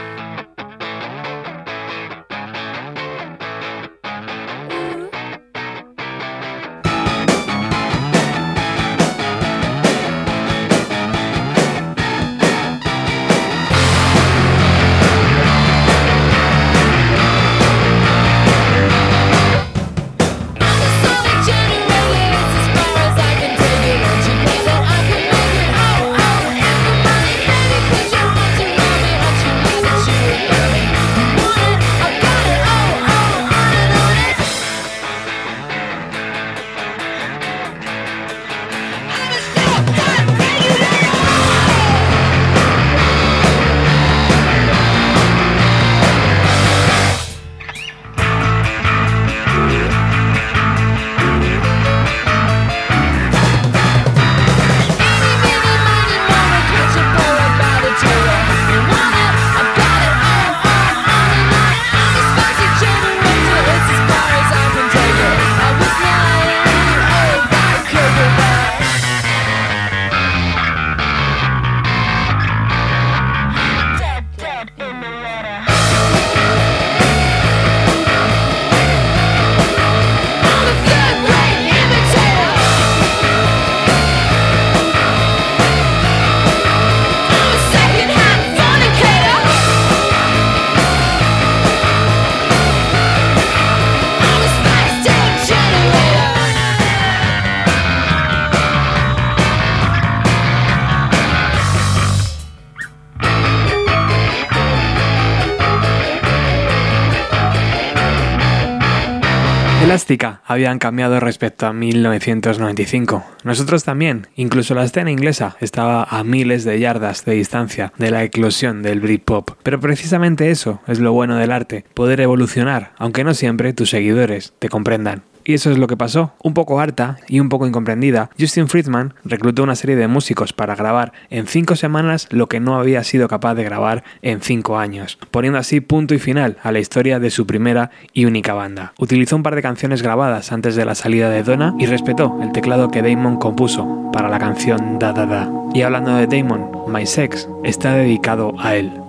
Elástica 109.90 110.44
habían 110.46 110.78
cambiado 110.78 111.20
respecto 111.20 111.66
a 111.66 111.74
1995. 111.74 113.26
Nosotros 113.44 113.84
también, 113.84 114.28
incluso 114.36 114.76
la 114.76 114.84
escena 114.84 115.10
inglesa 115.10 115.58
estaba 115.62 116.04
a 116.04 116.24
miles 116.24 116.64
de 116.64 116.80
yardas 116.80 117.26
de 117.26 117.34
distancia 117.34 117.92
de 117.98 118.12
la 118.12 118.24
eclosión 118.24 118.84
del 118.84 119.00
Britpop. 119.00 119.50
Pero 119.64 119.80
precisamente 119.80 120.52
eso 120.52 120.80
es 120.86 121.00
lo 121.00 121.12
bueno 121.14 121.38
del 121.38 121.52
arte, 121.52 121.86
poder 121.96 122.22
evolucionar, 122.22 122.92
aunque 123.00 123.24
no 123.24 123.34
siempre 123.34 123.74
tus 123.74 123.90
seguidores 123.90 124.54
te 124.60 124.70
comprendan. 124.70 125.24
Y 125.44 125.54
eso 125.54 125.72
es 125.72 125.78
lo 125.78 125.88
que 125.88 125.98
pasó. 125.98 126.34
Un 126.44 126.54
poco 126.54 126.80
harta 126.80 127.18
y 127.28 127.40
un 127.40 127.50
poco 127.50 127.68
incomprendida, 127.68 128.30
Justin 128.40 128.68
Friedman 128.68 129.14
reclutó 129.24 129.64
una 129.64 129.76
serie 129.76 129.96
de 129.96 130.08
músicos 130.08 130.54
para 130.54 130.76
grabar 130.76 131.14
en 131.30 131.48
cinco 131.48 131.76
semanas 131.76 132.28
lo 132.30 132.48
que 132.48 132.60
no 132.60 132.80
había 132.80 133.04
sido 133.04 133.28
capaz 133.28 133.56
de 133.56 133.64
grabar 133.64 134.04
en 134.22 134.42
cinco 134.42 134.78
años, 134.78 135.18
poniendo 135.32 135.60
así 135.60 135.82
punto 135.82 136.14
y 136.14 136.20
final 136.20 136.58
a 136.64 136.72
la 136.72 136.80
historia 136.80 137.20
de 137.20 137.30
su 137.30 137.46
primera 137.46 137.92
y 138.14 138.26
única 138.26 138.54
banda. 138.54 138.94
Utilizó 138.98 139.36
un 139.36 139.44
par 139.44 139.56
de 139.56 139.62
canciones 139.62 140.02
grabadas 140.02 140.52
antes 140.52 140.76
de 140.76 140.86
la 140.86 140.96
salida 140.96 141.30
de 141.30 141.44
Donna 141.44 141.76
y 141.80 141.86
respetó 141.86 142.40
el 142.42 142.52
teclado 142.52 142.92
que 142.92 143.02
Damon 143.02 143.38
compuso 143.38 144.10
para 144.12 144.30
la 144.30 144.40
canción 144.40 145.00
Da 145.00 145.14
Da 145.14 145.26
Da. 145.26 145.50
Y 145.74 145.82
hablando 145.82 146.16
de 146.16 146.28
Damon, 146.28 146.70
My 146.88 147.06
Sex 147.06 147.48
está 147.64 147.94
dedicado 147.94 148.54
a 148.60 148.76
él. 148.76 149.09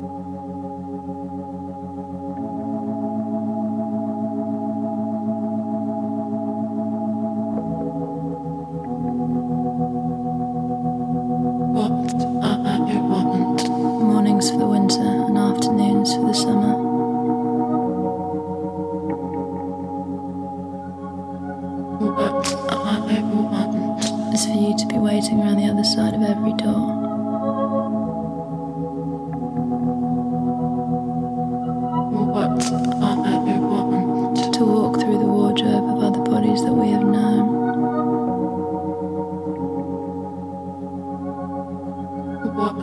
What 42.61 42.77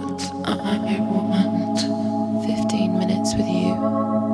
I 0.43 0.97
want. 1.01 2.45
15 2.47 2.97
minutes 2.97 3.35
with 3.35 3.47
you. 3.47 4.26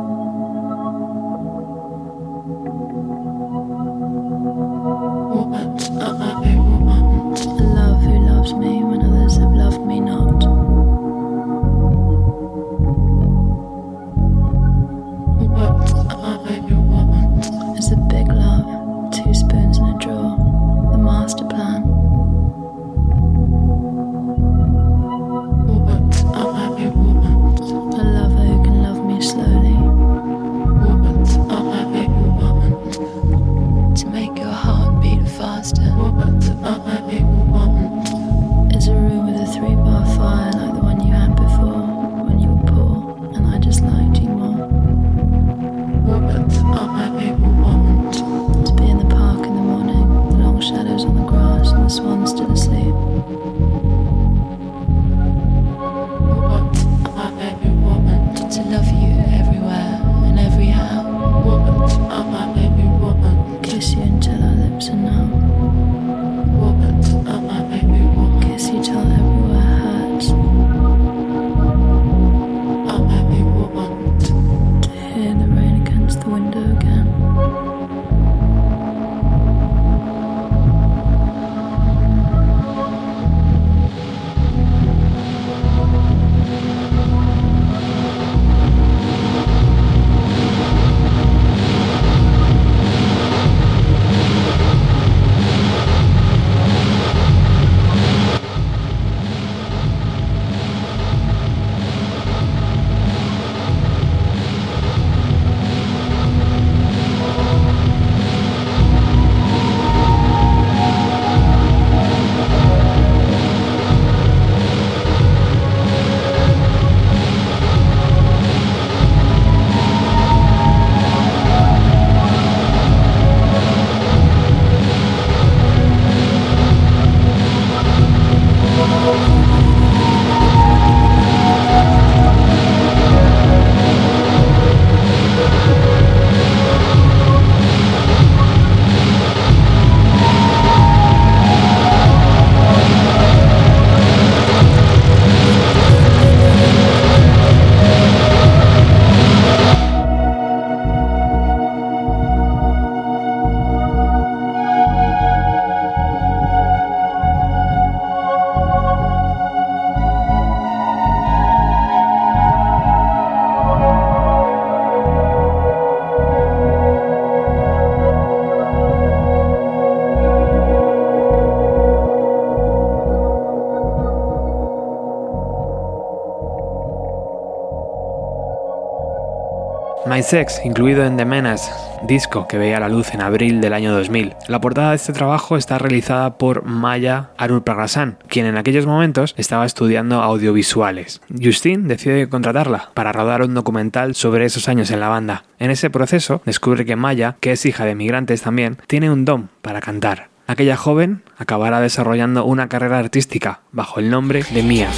My 180.13 180.21
Sex, 180.21 180.61
incluido 180.63 181.03
en 181.05 181.17
The 181.17 181.25
Menace, 181.25 181.71
disco 182.03 182.47
que 182.47 182.59
veía 182.59 182.79
la 182.79 182.87
luz 182.87 183.15
en 183.15 183.21
abril 183.21 183.61
del 183.61 183.73
año 183.73 183.91
2000. 183.95 184.35
La 184.47 184.61
portada 184.61 184.91
de 184.91 184.97
este 184.97 185.11
trabajo 185.11 185.57
está 185.57 185.79
realizada 185.79 186.37
por 186.37 186.65
Maya 186.65 187.31
Arulpragasan, 187.35 188.19
quien 188.27 188.45
en 188.45 188.55
aquellos 188.55 188.85
momentos 188.85 189.33
estaba 189.39 189.65
estudiando 189.65 190.21
audiovisuales. 190.21 191.19
Justin 191.41 191.87
decide 191.87 192.29
contratarla 192.29 192.91
para 192.93 193.11
rodar 193.11 193.41
un 193.41 193.55
documental 193.55 194.13
sobre 194.13 194.45
esos 194.45 194.69
años 194.69 194.91
en 194.91 194.99
la 194.99 195.09
banda. 195.09 195.45
En 195.57 195.71
ese 195.71 195.89
proceso 195.89 196.43
descubre 196.45 196.85
que 196.85 196.95
Maya, 196.95 197.37
que 197.39 197.53
es 197.53 197.65
hija 197.65 197.83
de 197.83 197.95
migrantes 197.95 198.43
también, 198.43 198.77
tiene 198.85 199.09
un 199.09 199.25
don 199.25 199.49
para 199.63 199.81
cantar. 199.81 200.29
Aquella 200.45 200.77
joven 200.77 201.23
acabará 201.39 201.81
desarrollando 201.81 202.45
una 202.45 202.69
carrera 202.69 202.99
artística 202.99 203.61
bajo 203.71 203.99
el 203.99 204.11
nombre 204.11 204.43
de 204.53 204.61
Mia. 204.61 204.89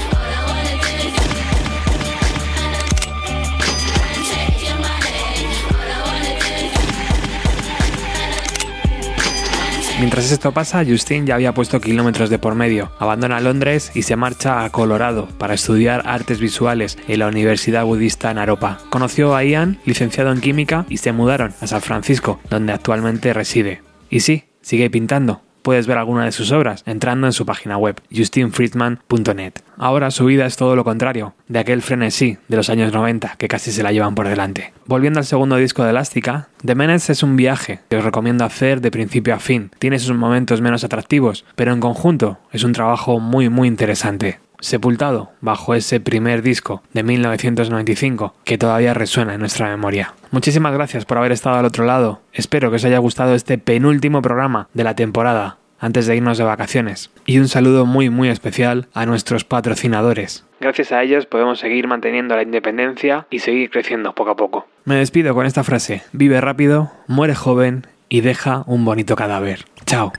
Mientras 9.98 10.30
esto 10.30 10.52
pasa, 10.52 10.84
Justin 10.86 11.26
ya 11.26 11.36
había 11.36 11.54
puesto 11.54 11.80
kilómetros 11.80 12.30
de 12.30 12.38
por 12.38 12.54
medio, 12.54 12.92
abandona 13.00 13.40
Londres 13.40 13.92
y 13.96 14.02
se 14.02 14.18
marcha 14.18 14.66
a 14.66 14.70
Colorado 14.70 15.30
para 15.38 15.54
estudiar 15.54 16.04
artes 16.06 16.42
visuales 16.42 16.98
en 17.08 17.20
la 17.20 17.28
Universidad 17.28 17.86
Budista 17.86 18.34
Naropa. 18.34 18.80
Conoció 18.90 19.34
a 19.36 19.46
Ian, 19.46 19.80
licenciado 19.86 20.34
en 20.34 20.42
química, 20.42 20.86
y 20.90 20.98
se 20.98 21.14
mudaron 21.14 21.54
a 21.62 21.68
San 21.68 21.82
Francisco, 21.82 22.42
donde 22.50 22.74
actualmente 22.74 23.32
reside. 23.32 23.84
Y 24.10 24.20
sí, 24.20 24.44
sigue 24.62 24.90
pintando. 24.90 25.45
Puedes 25.66 25.88
ver 25.88 25.98
alguna 25.98 26.26
de 26.26 26.32
sus 26.32 26.52
obras 26.52 26.84
entrando 26.86 27.26
en 27.26 27.34
su 27.34 27.44
página 27.44 27.76
web, 27.76 28.00
justinfriedman.net. 28.16 29.54
Ahora 29.78 30.12
su 30.12 30.26
vida 30.26 30.46
es 30.46 30.58
todo 30.58 30.76
lo 30.76 30.84
contrario, 30.84 31.34
de 31.48 31.58
aquel 31.58 31.82
frenesí 31.82 32.38
de 32.48 32.56
los 32.56 32.70
años 32.70 32.94
90 32.94 33.34
que 33.40 33.48
casi 33.48 33.72
se 33.72 33.82
la 33.82 33.92
llevan 33.92 34.14
por 34.14 34.28
delante. 34.28 34.74
Volviendo 34.86 35.18
al 35.18 35.26
segundo 35.26 35.56
disco 35.56 35.84
de 35.84 35.90
Elástica, 35.90 36.50
The 36.64 36.76
Menace 36.76 37.14
es 37.14 37.24
un 37.24 37.36
viaje 37.36 37.80
que 37.90 37.98
os 37.98 38.04
recomiendo 38.04 38.46
hacer 38.46 38.80
de 38.80 38.92
principio 38.92 39.34
a 39.34 39.40
fin. 39.40 39.72
Tiene 39.80 39.98
sus 39.98 40.16
momentos 40.16 40.62
menos 40.62 40.84
atractivos, 40.84 41.46
pero 41.56 41.74
en 41.74 41.80
conjunto 41.80 42.38
es 42.52 42.64
un 42.64 42.74
trabajo 42.74 43.20
muy 43.20 43.50
muy 43.50 43.68
interesante. 43.68 44.45
Sepultado 44.66 45.30
bajo 45.42 45.76
ese 45.76 46.00
primer 46.00 46.42
disco 46.42 46.82
de 46.92 47.04
1995 47.04 48.34
que 48.44 48.58
todavía 48.58 48.96
resuena 48.96 49.36
en 49.36 49.40
nuestra 49.40 49.68
memoria. 49.68 50.16
Muchísimas 50.32 50.74
gracias 50.74 51.06
por 51.06 51.20
haber 51.20 51.34
estado 51.34 51.58
al 51.58 51.66
otro 51.66 51.86
lado. 51.86 52.22
Espero 52.34 52.72
que 52.72 52.78
os 52.78 52.86
haya 52.86 52.98
gustado 52.98 53.36
este 53.36 53.60
penúltimo 53.60 54.24
programa 54.24 54.68
de 54.74 54.84
la 54.84 54.96
temporada 54.96 55.60
antes 55.80 56.08
de 56.08 56.16
irnos 56.16 56.40
de 56.40 56.46
vacaciones. 56.46 57.12
Y 57.28 57.38
un 57.38 57.48
saludo 57.48 57.86
muy 57.86 58.10
muy 58.10 58.30
especial 58.30 58.88
a 58.96 59.06
nuestros 59.06 59.44
patrocinadores. 59.44 60.48
Gracias 60.60 60.92
a 60.92 61.04
ellos 61.04 61.28
podemos 61.28 61.60
seguir 61.60 61.88
manteniendo 61.88 62.36
la 62.36 62.42
independencia 62.42 63.28
y 63.30 63.40
seguir 63.40 63.70
creciendo 63.70 64.16
poco 64.16 64.32
a 64.32 64.36
poco. 64.36 64.66
Me 64.84 64.96
despido 64.96 65.36
con 65.36 65.46
esta 65.46 65.64
frase. 65.64 66.02
Vive 66.12 66.42
rápido, 66.42 66.92
muere 67.06 67.36
joven 67.36 67.86
y 68.10 68.22
deja 68.22 68.64
un 68.66 68.84
bonito 68.84 69.16
cadáver. 69.16 69.66
Chao. 69.86 70.12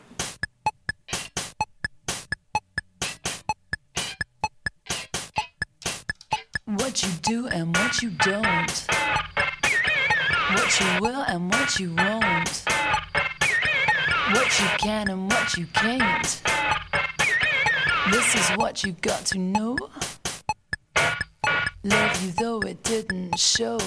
Do 7.27 7.49
and 7.49 7.77
what 7.77 8.03
you 8.03 8.11
don't. 8.11 8.87
What 10.53 10.81
you 10.81 10.87
will 11.01 11.23
and 11.27 11.53
what 11.53 11.81
you 11.81 11.93
won't. 11.95 12.65
What 14.31 14.61
you 14.61 14.69
can 14.79 15.11
and 15.11 15.31
what 15.31 15.57
you 15.57 15.67
can't. 15.73 16.43
This 18.13 18.35
is 18.35 18.57
what 18.57 18.85
you've 18.85 19.01
got 19.01 19.27
to 19.27 19.39
know. 19.39 19.77
Love 21.83 22.23
you 22.23 22.31
though 22.39 22.61
it 22.61 22.83
didn't 22.85 23.39
show. 23.39 23.79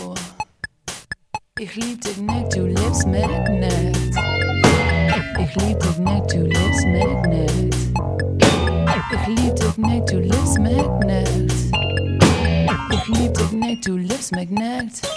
Ich 1.59 1.75
lieb 1.75 2.01
dich 2.01 2.17
nicht, 2.17 2.55
du 2.55 2.67
lebst 2.67 3.07
mit 3.07 3.49
nicht. 3.49 4.15
Ich 5.39 5.55
lieb 5.55 5.79
dich 5.79 5.97
nicht, 5.97 6.31
du 6.33 6.45
lebst 6.45 6.85
mit 6.87 7.08
Magnet. 14.31 15.08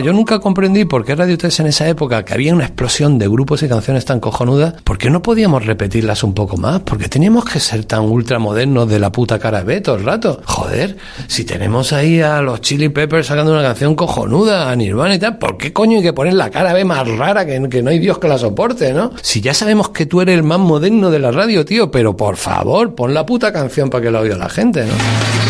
Yo 0.00 0.12
nunca 0.12 0.38
comprendí 0.40 0.84
por 0.84 1.04
qué 1.04 1.14
Radio 1.14 1.36
3 1.36 1.60
en 1.60 1.66
esa 1.66 1.88
época, 1.88 2.24
que 2.24 2.34
había 2.34 2.54
una 2.54 2.64
explosión 2.64 3.18
de 3.18 3.28
grupos 3.28 3.62
y 3.62 3.68
canciones 3.68 4.04
tan 4.04 4.20
cojonudas, 4.20 4.74
¿por 4.82 4.98
qué 4.98 5.10
no 5.10 5.22
podíamos 5.22 5.66
repetirlas 5.66 6.24
un 6.24 6.34
poco 6.34 6.56
más? 6.56 6.80
¿Por 6.80 6.98
qué 6.98 7.08
teníamos 7.08 7.44
que 7.44 7.60
ser 7.60 7.84
tan 7.84 8.02
ultramodernos 8.02 8.88
de 8.88 8.98
la 8.98 9.12
puta 9.12 9.38
cara 9.38 9.62
B 9.62 9.80
todo 9.80 9.96
el 9.96 10.04
rato? 10.04 10.40
Joder, 10.44 10.96
si 11.26 11.44
tenemos 11.44 11.92
ahí 11.92 12.20
a 12.20 12.40
los 12.40 12.60
Chili 12.60 12.88
Peppers 12.88 13.26
sacando 13.26 13.52
una 13.52 13.62
canción 13.62 13.94
cojonuda, 13.94 14.70
a 14.70 14.76
Nirvana 14.76 15.14
y 15.14 15.18
tal, 15.18 15.38
¿por 15.38 15.56
qué 15.56 15.72
coño 15.72 15.98
hay 15.98 16.02
que 16.02 16.12
poner 16.12 16.34
la 16.34 16.50
cara 16.50 16.72
B 16.72 16.84
más 16.84 17.06
rara 17.06 17.44
que, 17.44 17.68
que 17.68 17.82
no 17.82 17.90
hay 17.90 17.98
Dios 17.98 18.18
que 18.18 18.28
la 18.28 18.38
soporte, 18.38 18.92
¿no? 18.92 19.12
Si 19.22 19.40
ya 19.40 19.54
sabemos 19.54 19.90
que 19.90 20.06
tú 20.06 20.20
eres 20.20 20.34
el 20.34 20.42
más 20.42 20.58
moderno 20.58 21.10
de 21.10 21.18
la 21.18 21.30
radio, 21.30 21.64
tío, 21.64 21.90
pero 21.90 22.16
por 22.16 22.36
favor, 22.36 22.94
pon 22.94 23.14
la 23.14 23.26
puta 23.26 23.52
canción 23.52 23.90
para 23.90 24.02
que 24.04 24.10
la 24.10 24.20
oiga 24.20 24.36
la 24.36 24.48
gente, 24.48 24.84
¿no? 24.86 25.49